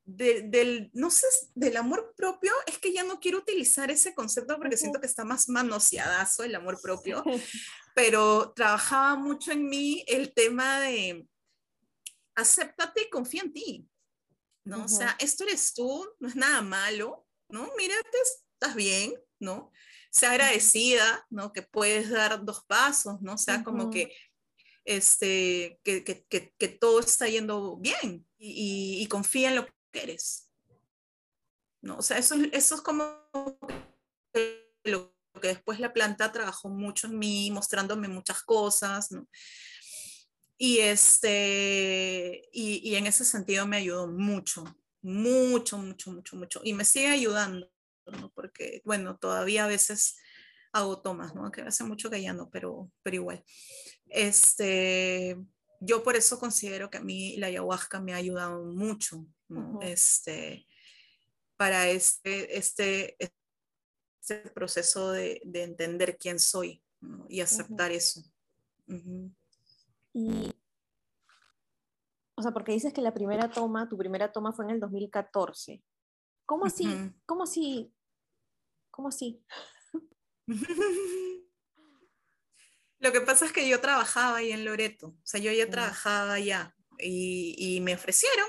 [0.08, 4.78] del, no sé, del amor propio, es que ya no quiero utilizar ese concepto porque
[4.78, 7.24] siento que está más manoseadazo el amor propio,
[7.96, 11.28] pero trabajaba mucho en mí el tema de
[12.36, 13.90] acéptate y confía en ti.
[14.68, 14.84] ¿No?
[14.84, 17.72] O sea, esto eres tú, no es nada malo, ¿no?
[17.78, 18.18] Mírate,
[18.54, 19.72] estás bien, ¿no?
[20.12, 21.54] Sea agradecida, ¿no?
[21.54, 23.36] Que puedes dar dos pasos, ¿no?
[23.36, 24.14] O sea, como que,
[24.84, 26.26] este, que, que,
[26.58, 30.50] que, todo está yendo bien y, y, confía en lo que eres,
[31.82, 31.98] ¿no?
[31.98, 33.06] O sea, eso, eso es como
[34.84, 39.28] lo que después la planta trabajó mucho en mí, mostrándome muchas cosas, ¿no?
[40.58, 44.63] Y, este, y, en ese sentido me ayudó mucho,
[45.02, 46.62] mucho, mucho, mucho, mucho.
[46.63, 47.72] Y me sigue ayudando,
[48.08, 48.32] ¿no?
[48.34, 50.17] porque, bueno, todavía a veces
[50.72, 51.52] hago tomas, ¿no?
[51.52, 53.43] Que hace mucho que ya no, pero, pero igual.
[54.08, 55.38] Este,
[55.80, 59.80] yo por eso considero que a mí la ayahuasca me ha ayudado mucho, ¿no?
[59.82, 60.67] este,
[61.56, 63.15] para este, este,
[64.20, 66.82] este proceso de, de entender quién soy
[67.30, 68.24] y aceptar eso.
[70.18, 70.52] Y,
[72.36, 75.84] o sea, porque dices que la primera toma, tu primera toma fue en el 2014.
[76.48, 76.88] ¿Cómo así?
[77.28, 77.94] ¿Cómo así?
[78.90, 79.46] ¿Cómo así?
[82.98, 86.34] Lo que pasa es que yo trabajaba ahí en Loreto, o sea, yo ya trabajaba
[86.34, 88.48] allá y, y, me ofrecieron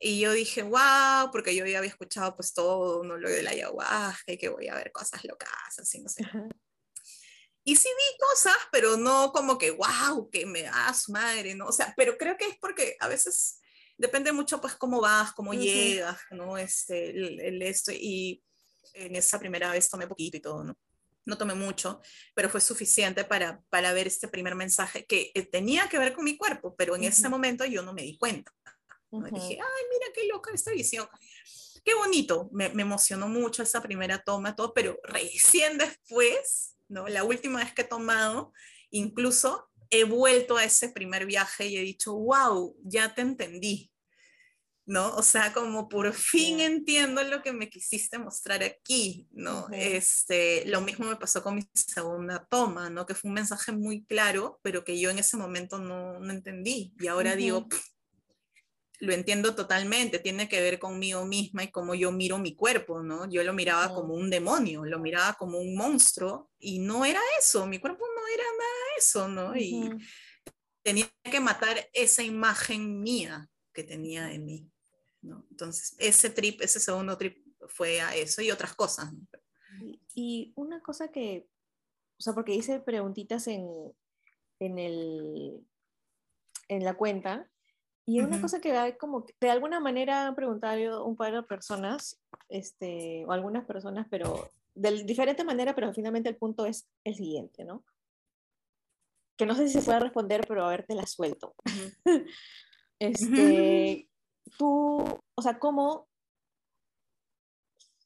[0.00, 3.16] y yo dije, wow, porque yo ya había escuchado pues todo, ¿no?
[3.16, 6.24] lo de la ayahuasca y que voy a ver cosas locas, así, no sé.
[7.68, 11.66] Y sí vi cosas, pero no como que, wow, que me da su madre, ¿no?
[11.66, 13.60] O sea, pero creo que es porque a veces
[13.98, 16.56] depende mucho pues cómo vas, cómo llegas, ¿no?
[16.56, 18.40] Este, el, el, esto, y
[18.94, 20.78] en esa primera vez tomé poquito y todo, ¿no?
[21.26, 22.00] no tomé mucho,
[22.34, 26.24] pero fue suficiente para, para ver este primer mensaje que eh, tenía que ver con
[26.24, 28.52] mi cuerpo, pero en ese momento yo no me di cuenta.
[29.10, 31.08] Dije, ay, mira qué loca esta visión.
[31.84, 37.08] Qué bonito, me, me, emocionó mucho esa primera toma, todo, pero recién después, ¿no?
[37.08, 38.52] La última vez que he tomado,
[38.90, 43.92] incluso he vuelto a ese primer viaje y he dicho, wow, ya te entendí,
[44.84, 45.14] ¿no?
[45.16, 49.68] O sea, como por fin entiendo lo que me quisiste mostrar aquí, ¿no?
[49.72, 53.06] este, lo mismo me pasó con mi segunda toma, ¿no?
[53.06, 56.94] Que fue un mensaje muy claro, pero que yo en ese momento no, no entendí.
[56.98, 57.68] Y ahora digo,
[59.00, 63.28] lo entiendo totalmente, tiene que ver conmigo misma y cómo yo miro mi cuerpo, ¿no?
[63.28, 67.66] Yo lo miraba como un demonio, lo miraba como un monstruo y no era eso,
[67.66, 69.56] mi cuerpo no era nada eso, ¿no?
[69.56, 69.90] Y
[70.82, 74.70] tenía que matar esa imagen mía que tenía de mí.
[75.22, 79.12] Entonces, ese trip, ese segundo trip fue a eso y otras cosas.
[80.14, 81.48] Y una cosa que,
[82.18, 83.68] o sea, porque hice preguntitas en,
[84.60, 85.66] en, el,
[86.68, 87.50] en la cuenta,
[88.08, 92.22] y una cosa que hay como, de alguna manera han preguntado un par de personas,
[92.48, 97.64] este, o algunas personas, pero de diferente manera, pero finalmente el punto es el siguiente,
[97.64, 97.84] ¿no?
[99.36, 101.56] Que no sé si se puede responder, pero a ver, te la suelto.
[103.00, 104.08] este,
[104.56, 106.08] tú, o sea, cómo,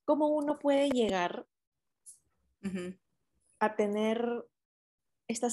[0.06, 1.46] cómo uno puede llegar
[3.58, 4.46] a tener
[5.28, 5.48] esta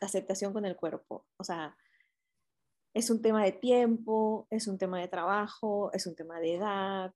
[0.00, 1.24] aceptación con el cuerpo.
[1.36, 1.76] O sea,
[2.94, 7.14] es un tema de tiempo, es un tema de trabajo, es un tema de edad.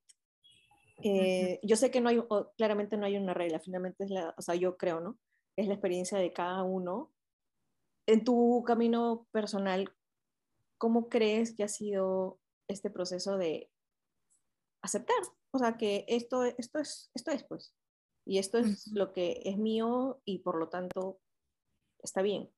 [1.03, 2.23] Eh, yo sé que no hay,
[2.57, 5.19] claramente no hay una regla, finalmente es la, o sea, yo creo, ¿no?
[5.57, 7.13] Es la experiencia de cada uno.
[8.07, 9.93] En tu camino personal,
[10.79, 13.71] ¿cómo crees que ha sido este proceso de
[14.83, 15.17] aceptar,
[15.53, 17.75] o sea, que esto, esto, es, esto es, pues,
[18.25, 21.21] y esto es lo que es mío y por lo tanto
[22.03, 22.51] está bien.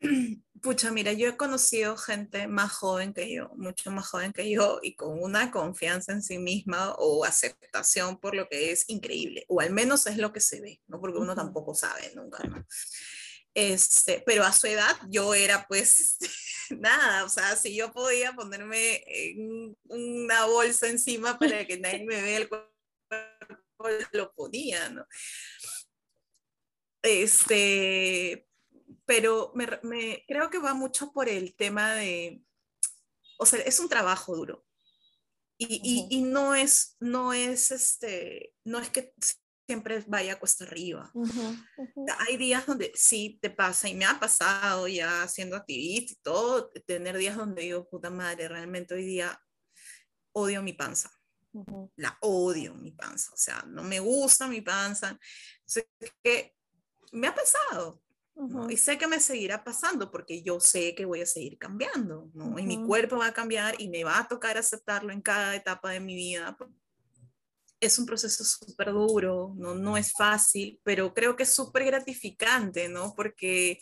[0.62, 4.80] Pucha, mira, yo he conocido gente más joven que yo, mucho más joven que yo,
[4.82, 9.60] y con una confianza en sí misma o aceptación por lo que es increíble, o
[9.60, 11.00] al menos es lo que se ve, ¿no?
[11.00, 12.66] Porque uno tampoco sabe nunca, ¿no?
[13.54, 16.16] Este, pero a su edad yo era pues
[16.70, 19.04] nada, o sea, si yo podía ponerme
[19.84, 22.72] una bolsa encima para que nadie me vea el cuerpo,
[24.12, 25.06] lo ponía, ¿no?
[27.02, 28.47] Este,
[29.08, 32.44] pero me, me, creo que va mucho por el tema de,
[33.38, 34.66] o sea, es un trabajo duro.
[35.56, 39.14] Y, y, y no es, no es este, no es que
[39.66, 41.10] siempre vaya cuesta arriba.
[42.18, 46.68] Hay días donde sí te pasa, y me ha pasado ya siendo activista y todo,
[46.86, 49.42] tener días donde digo, puta madre, realmente hoy día
[50.32, 51.10] odio mi panza.
[51.96, 55.18] La odio mi panza, o sea, no me gusta mi panza.
[55.64, 55.88] Sé
[56.22, 56.54] que
[57.12, 58.02] me ha pasado.
[58.70, 62.58] Y sé que me seguirá pasando porque yo sé que voy a seguir cambiando, ¿no?
[62.58, 65.90] Y mi cuerpo va a cambiar y me va a tocar aceptarlo en cada etapa
[65.90, 66.56] de mi vida
[67.80, 69.74] es un proceso súper duro, ¿no?
[69.74, 73.14] no es fácil, pero creo que es súper gratificante, ¿no?
[73.14, 73.80] Porque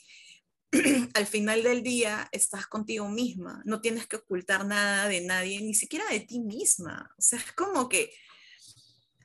[1.14, 5.74] al final del día estás contigo misma, no tienes que ocultar nada de nadie, ni
[5.74, 7.10] siquiera de ti misma.
[7.16, 8.12] O sea, es como que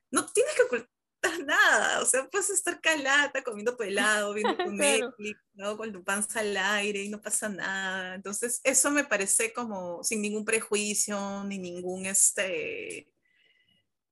[0.09, 0.90] no tienes que ocultar
[1.41, 5.77] nada, o sea, puedes estar calata comiendo tu helado, viendo tu Netflix, ¿no?
[5.77, 8.15] Con tu panza al aire y no pasa nada.
[8.15, 13.11] Entonces, eso me parece como sin ningún prejuicio, ni ningún, este,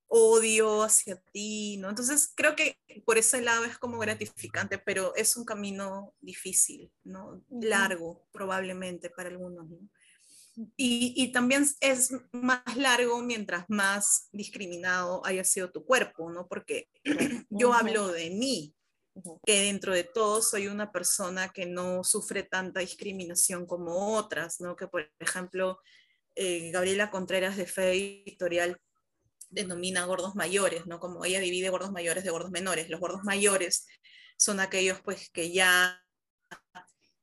[0.10, 1.90] odio hacia ti, ¿no?
[1.90, 7.44] Entonces creo que por ese lado es como gratificante, pero es un camino difícil, ¿no?
[7.50, 9.78] Largo probablemente para algunos, ¿no?
[10.76, 16.48] Y, y, también es más largo mientras más discriminado haya sido tu cuerpo, ¿no?
[16.48, 16.90] Porque
[17.50, 18.76] yo hablo de mí,
[19.46, 24.76] que dentro de todo soy una persona que no sufre tanta discriminación como otras, ¿no?
[24.76, 25.80] Que por ejemplo
[26.36, 28.80] eh, Gabriela Contreras de Fe Editorial
[29.50, 31.00] denomina gordos mayores, ¿no?
[31.00, 32.90] Como ella divide gordos mayores de gordos menores.
[32.90, 33.88] Los gordos mayores
[34.38, 36.02] son aquellos pues que ya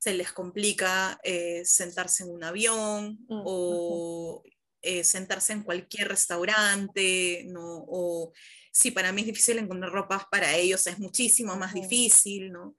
[0.07, 4.41] se les complica eh, sentarse en un avión mm, o
[4.81, 7.83] eh, sentarse en cualquier restaurante, ¿no?
[7.89, 8.31] O
[8.71, 12.77] si para mí es difícil encontrar ropa, para ellos es muchísimo más difícil, ¿no?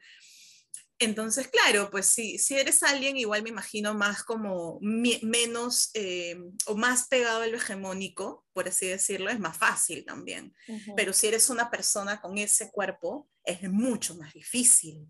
[0.99, 6.77] Entonces, claro, pues si, si eres alguien, igual me imagino más como menos eh, o
[6.77, 10.55] más pegado a lo hegemónico, por así decirlo, es más fácil también.
[10.97, 15.07] Pero si eres una persona con ese cuerpo, es mucho más difícil,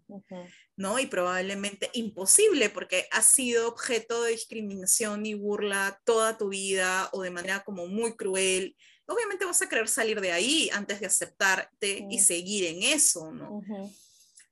[0.78, 1.00] ¿no?
[1.00, 7.22] Y probablemente imposible porque has sido objeto de discriminación y burla toda tu vida o
[7.22, 8.76] de manera como muy cruel.
[9.06, 13.60] Obviamente vas a querer salir de ahí antes de aceptarte y seguir en eso, ¿no?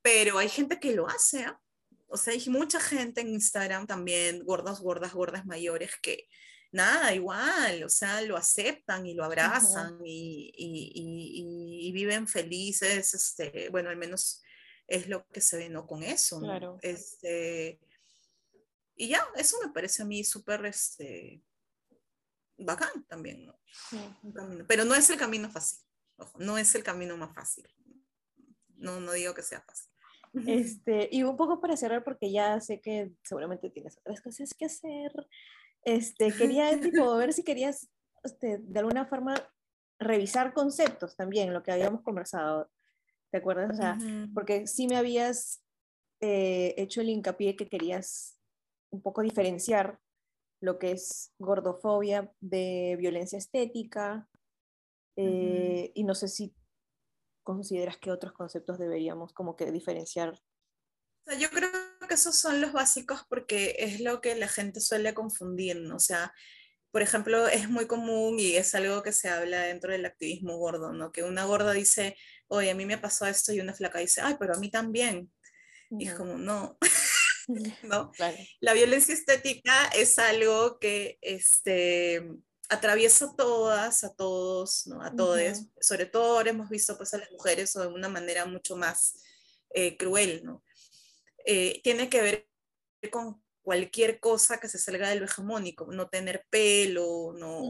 [0.02, 1.60] pero hay gente que lo hace, ¿ah?
[2.08, 6.28] O sea, hay mucha gente en Instagram también, gordas, gordas, gordas mayores, que
[6.70, 13.68] nada, igual, o sea, lo aceptan y lo abrazan y, y, y, viven felices, este,
[13.70, 14.42] bueno, al menos
[14.86, 15.86] es lo que se ve, ¿no?
[15.86, 16.46] Con eso, ¿no?
[16.46, 16.78] Claro.
[16.82, 17.80] Este,
[18.94, 21.42] y ya, eso me parece a mí súper, este,
[22.58, 23.58] bacán también, ¿no?
[24.66, 25.84] Pero no es el camino fácil,
[26.16, 27.68] ojo, no es el camino más fácil.
[28.76, 29.90] No, no digo que sea fácil.
[30.46, 34.66] Este, y un poco para cerrar, porque ya sé que seguramente tienes otras cosas que
[34.66, 35.10] hacer.
[35.82, 37.88] Este, quería tipo, ver si querías
[38.22, 39.34] este, de alguna forma
[39.98, 42.70] revisar conceptos también, lo que habíamos conversado.
[43.30, 43.70] ¿Te acuerdas?
[43.72, 43.98] O sea,
[44.34, 45.62] porque sí me habías
[46.20, 48.38] eh, hecho el hincapié que querías
[48.90, 49.98] un poco diferenciar
[50.60, 54.28] lo que es gordofobia de violencia estética.
[55.16, 56.54] Eh, y no sé si
[57.46, 60.34] consideras que otros conceptos deberíamos como que diferenciar?
[61.38, 61.70] Yo creo
[62.08, 65.96] que esos son los básicos porque es lo que la gente suele confundir, ¿no?
[65.96, 66.34] O sea,
[66.96, 70.94] por ejemplo, es muy común y es algo que se habla dentro del activismo gordo,
[70.94, 71.12] ¿no?
[71.12, 72.16] Que una gorda dice,
[72.48, 75.30] oye, a mí me pasó esto y una flaca dice, ay, pero a mí también.
[75.90, 76.78] Y es como, no.
[77.82, 78.12] ¿no?
[78.60, 82.26] La violencia estética es algo que este,
[82.70, 85.02] atraviesa a todas, a todos, ¿no?
[85.02, 88.74] a todos, sobre todo ahora hemos visto pues a las mujeres de una manera mucho
[88.74, 89.22] más
[89.74, 90.64] eh, cruel, ¿no?
[91.44, 92.48] Eh, tiene que ver
[93.10, 97.62] con cualquier cosa que se salga de lo hegemónico, no tener pelo, ¿no?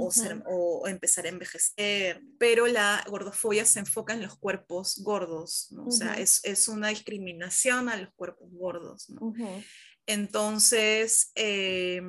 [0.44, 5.86] o, empezar a envejecer, pero la gordofobia se enfoca en los cuerpos gordos, ¿no?
[5.86, 9.08] o sea, es, es, una discriminación a los cuerpos gordos.
[9.08, 9.32] ¿no?
[10.04, 12.02] Entonces, eh,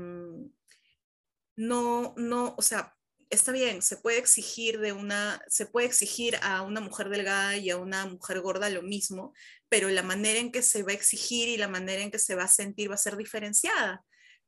[1.56, 2.94] no, no, o sea,
[3.30, 7.70] está bien, se puede exigir de una, se puede exigir a una mujer delgada y
[7.70, 9.34] a una mujer gorda lo mismo,
[9.70, 12.36] pero la manera en que se va a exigir y la manera en que se
[12.36, 14.04] va a sentir va a ser diferenciada,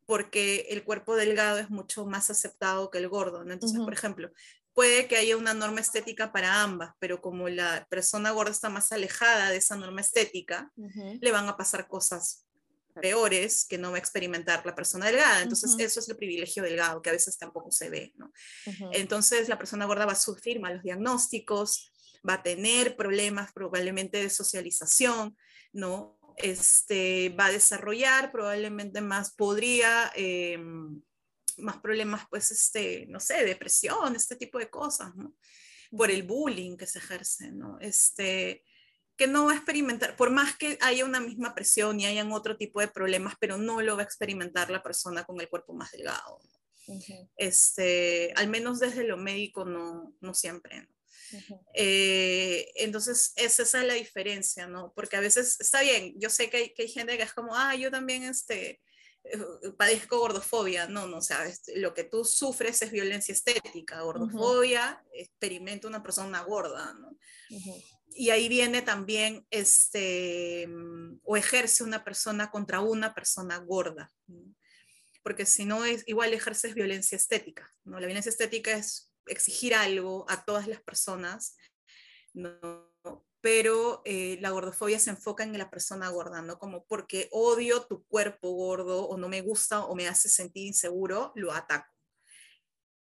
[0.05, 4.31] porque el cuerpo delgado es mucho más aceptado que el gordo, Entonces, por ejemplo,
[4.73, 8.91] puede que haya una norma estética para ambas, pero como la persona gorda está más
[8.91, 12.45] alejada de esa norma estética, le van a pasar cosas
[13.01, 15.41] peores que no va a experimentar la persona delgada.
[15.41, 18.31] Entonces, eso es el privilegio delgado, que a veces tampoco se ve, ¿no?
[18.91, 21.91] Entonces, la persona gorda va a sufrir malos diagnósticos,
[22.27, 25.37] va a tener problemas probablemente de socialización,
[25.73, 26.19] ¿no?
[26.37, 31.01] Este, va a desarrollar probablemente más, podría, em,
[31.57, 35.35] más problemas, pues, este, no sé, depresión, este tipo de cosas, ¿no?
[35.91, 37.77] Por el bullying que se ejerce, ¿no?
[37.81, 38.63] Este,
[39.19, 42.55] que no va a experimentar, por más que haya una misma presión y hayan otro
[42.55, 45.91] tipo de problemas, pero no lo va a experimentar la persona con el cuerpo más
[45.91, 46.39] delgado.
[47.35, 50.87] este, al menos desde lo médico no, no siempre.
[51.73, 54.93] Eh, entonces, esa es la diferencia, ¿no?
[54.95, 57.55] Porque a veces está bien, yo sé que hay, que hay gente que es como,
[57.55, 58.81] ah, yo también este,
[59.23, 59.37] eh,
[59.77, 60.87] padezco gordofobia.
[60.87, 64.01] No, no, o sea, este, lo que tú sufres es violencia estética.
[64.01, 67.17] Gordofobia, experimenta una persona gorda, ¿no?
[68.11, 74.11] y ahí viene también, este, mm, o ejerce una persona contra una persona gorda,
[75.23, 77.99] porque si no es igual ejerces violencia estética, ¿no?
[77.99, 81.55] La violencia estética es exigir algo a todas las personas,
[82.33, 82.89] ¿no?
[83.41, 86.59] pero eh, la gordofobia se enfoca en la persona gorda, ¿no?
[86.59, 91.31] Como porque odio tu cuerpo gordo o no me gusta o me hace sentir inseguro,
[91.35, 91.93] lo ataco,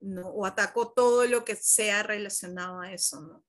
[0.02, 0.28] ¿no?
[0.30, 3.46] O ataco todo lo que sea relacionado a eso, ¿no?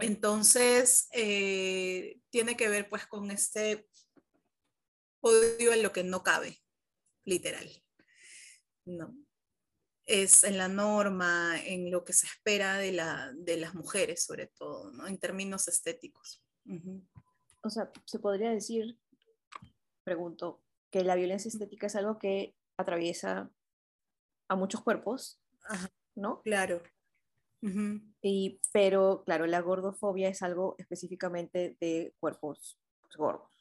[0.00, 3.86] Entonces, eh, tiene que ver pues con este
[5.20, 6.60] odio en lo que no cabe,
[7.24, 7.70] literal.
[8.86, 9.14] ¿no?
[10.06, 14.46] Es en la norma, en lo que se espera de, la, de las mujeres, sobre
[14.46, 15.06] todo, ¿no?
[15.06, 16.42] en términos estéticos.
[17.62, 18.98] O sea, se podría decir,
[20.04, 23.50] pregunto, que la violencia estética es algo que atraviesa
[24.48, 25.40] a muchos cuerpos,
[26.14, 26.40] ¿no?
[26.42, 26.82] Claro.
[28.22, 32.78] y, pero, claro, la gordofobia es algo específicamente de cuerpos
[33.16, 33.55] gordos.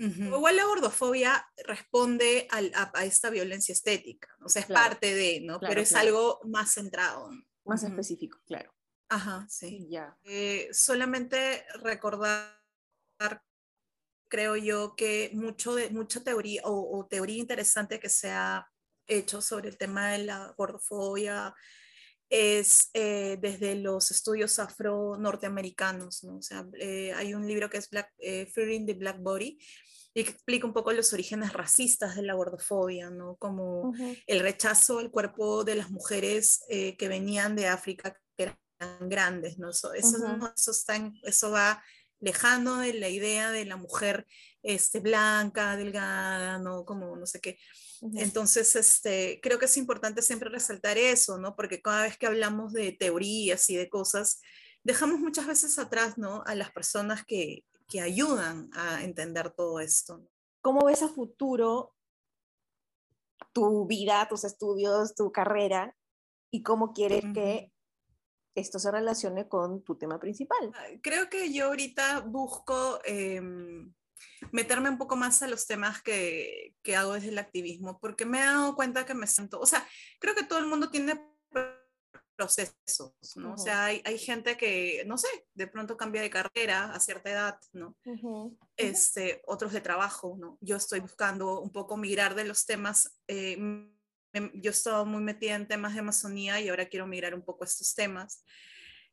[0.00, 5.60] Igual la gordofobia responde a, esta violencia estética, o sea, es parte de, ¿no?
[5.60, 7.30] Pero es algo más centrado.
[7.66, 8.74] Más específico, claro.
[9.10, 9.86] Ajá, sí.
[9.90, 10.16] Ya.
[10.24, 12.56] Eh, solamente recordar,
[14.30, 18.66] creo yo, que mucho de, mucha teoría o, teoría interesante que se ha
[19.06, 21.54] hecho sobre el tema de la gordofobia
[22.30, 26.38] es eh, desde los estudios afro-norteamericanos, ¿no?
[26.38, 28.10] O sea, eh, hay un libro que es Black,
[28.54, 29.58] Fearing the Black Body,
[30.12, 33.36] y que explica un poco los orígenes racistas de la gordofobia, ¿no?
[33.36, 33.92] Como
[34.26, 39.58] el rechazo al cuerpo de las mujeres eh, que venían de África, que eran grandes,
[39.58, 39.70] ¿no?
[39.70, 41.82] Eso, eso, está eso va
[42.18, 44.26] lejano de la idea de la mujer
[44.62, 46.84] este, blanca, delgada, ¿no?
[46.84, 47.58] Como no sé qué.
[48.14, 51.54] Entonces, este, creo que es importante siempre resaltar eso, ¿no?
[51.54, 54.40] Porque cada vez que hablamos de teorías y de cosas,
[54.82, 56.42] dejamos muchas veces atrás, ¿no?
[56.46, 60.26] A las personas que, que ayudan a entender todo esto.
[60.62, 61.94] ¿Cómo ves a futuro
[63.52, 65.94] tu vida, tus estudios, tu carrera
[66.50, 67.72] y cómo quieres que
[68.54, 70.72] esto se relacione con tu tema principal?
[71.02, 73.92] Creo que yo ahorita busco em,
[74.52, 78.38] meterme un poco más a los temas que, que, hago desde el activismo, porque me
[78.38, 79.86] he dado cuenta que me siento, o sea,
[80.18, 81.20] creo que todo el mundo tiene
[82.40, 83.52] procesos, ¿no?
[83.52, 87.30] O sea, hay, hay, gente que, no sé, de pronto cambia de carrera a cierta
[87.30, 87.94] edad, ¿no?
[88.78, 90.56] este, otros de trabajo, ¿no?
[90.62, 93.58] Yo estoy buscando un poco migrar de los temas, eh,
[94.54, 97.64] yo he estado muy metida en temas de Amazonía y ahora quiero migrar un poco
[97.64, 98.42] a estos temas.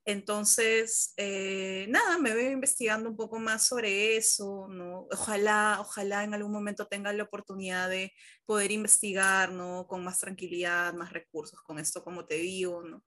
[0.07, 5.05] Entonces, eh, nada, me veo investigando un poco más sobre eso, ¿no?
[5.11, 8.13] Ojalá, ojalá en algún momento tenga la oportunidad de
[8.45, 9.85] poder investigar, ¿no?
[9.85, 13.03] Con más tranquilidad, más recursos, con esto, como te digo, ¿no?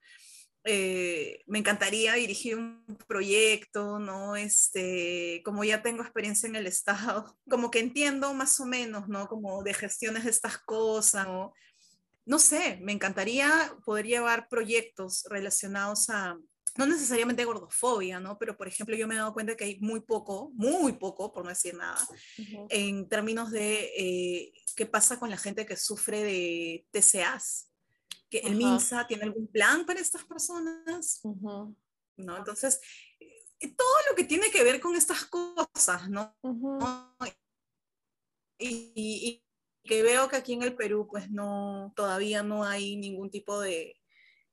[0.63, 4.35] Eh, me encantaría dirigir un proyecto, ¿no?
[4.35, 9.27] Este, como ya tengo experiencia en el Estado, como que entiendo más o menos, ¿no?
[9.27, 11.51] Como de gestiones de estas cosas, ¿no?
[12.27, 16.37] No sé, me encantaría poder llevar proyectos relacionados a,
[16.77, 18.37] no necesariamente gordofobia, ¿no?
[18.37, 21.43] Pero, por ejemplo, yo me he dado cuenta que hay muy poco, muy poco, por
[21.43, 21.99] no decir nada,
[22.69, 27.71] en términos de eh, qué pasa con la gente que sufre de TCAs,
[28.29, 32.37] que el MINSA tiene algún plan para estas personas, ¿no?
[32.37, 32.79] Entonces,
[33.19, 36.35] eh, todo lo que tiene que ver con estas cosas, ¿no?
[38.57, 39.43] y,
[39.83, 44.00] que veo que aquí en el Perú, pues no, todavía no hay ningún tipo de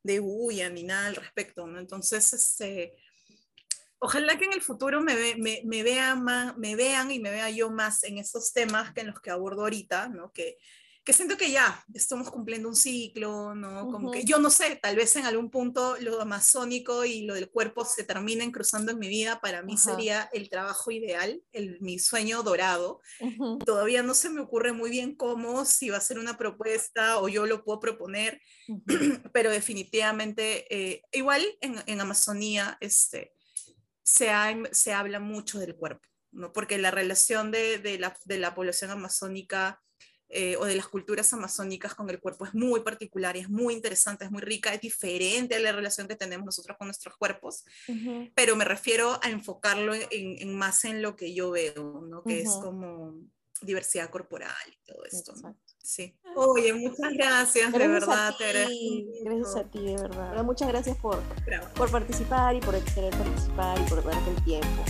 [0.08, 1.78] de bulla ni nada al respecto, ¿no?
[1.78, 2.94] Entonces, este,
[3.98, 7.70] ojalá que en el futuro me, me, vean más, me vean y me vea yo
[7.70, 10.32] más en estos temas que en los que abordo ahorita, ¿no?
[10.32, 10.56] Que,
[11.08, 13.90] que siento que ya estamos cumpliendo un ciclo, ¿no?
[13.90, 17.48] Como que yo no sé, tal vez en algún punto lo amazónico y lo del
[17.48, 21.98] cuerpo se terminen cruzando en mi vida, para mí sería el trabajo ideal, el, mi
[21.98, 23.00] sueño dorado.
[23.64, 27.30] Todavía no se me ocurre muy bien cómo, si va a ser una propuesta o
[27.30, 28.42] yo lo puedo proponer,
[29.32, 33.32] pero definitivamente, eh, igual en, en, Amazonía este,
[34.02, 34.28] se,
[34.72, 36.52] se habla mucho del cuerpo, ¿no?
[36.52, 39.80] Porque la relación de, de, la, de la población amazónica
[40.30, 43.74] eh, o de las culturas amazónicas con el cuerpo es muy particular y es muy
[43.74, 47.64] interesante, es muy rica, es diferente a la relación que tenemos nosotros con nuestros cuerpos,
[48.34, 52.22] pero me refiero a enfocarlo en, más en lo que yo veo, ¿no?
[52.22, 53.20] que es como
[53.62, 55.34] diversidad corporal y todo esto.
[55.82, 56.14] Sí.
[56.36, 58.34] Oye, muchas gracias, de verdad.
[58.38, 60.44] gracias a ti, de verdad.
[60.44, 61.22] Muchas gracias por,
[61.74, 64.84] por participar y por querer participar y por darte el tiempo.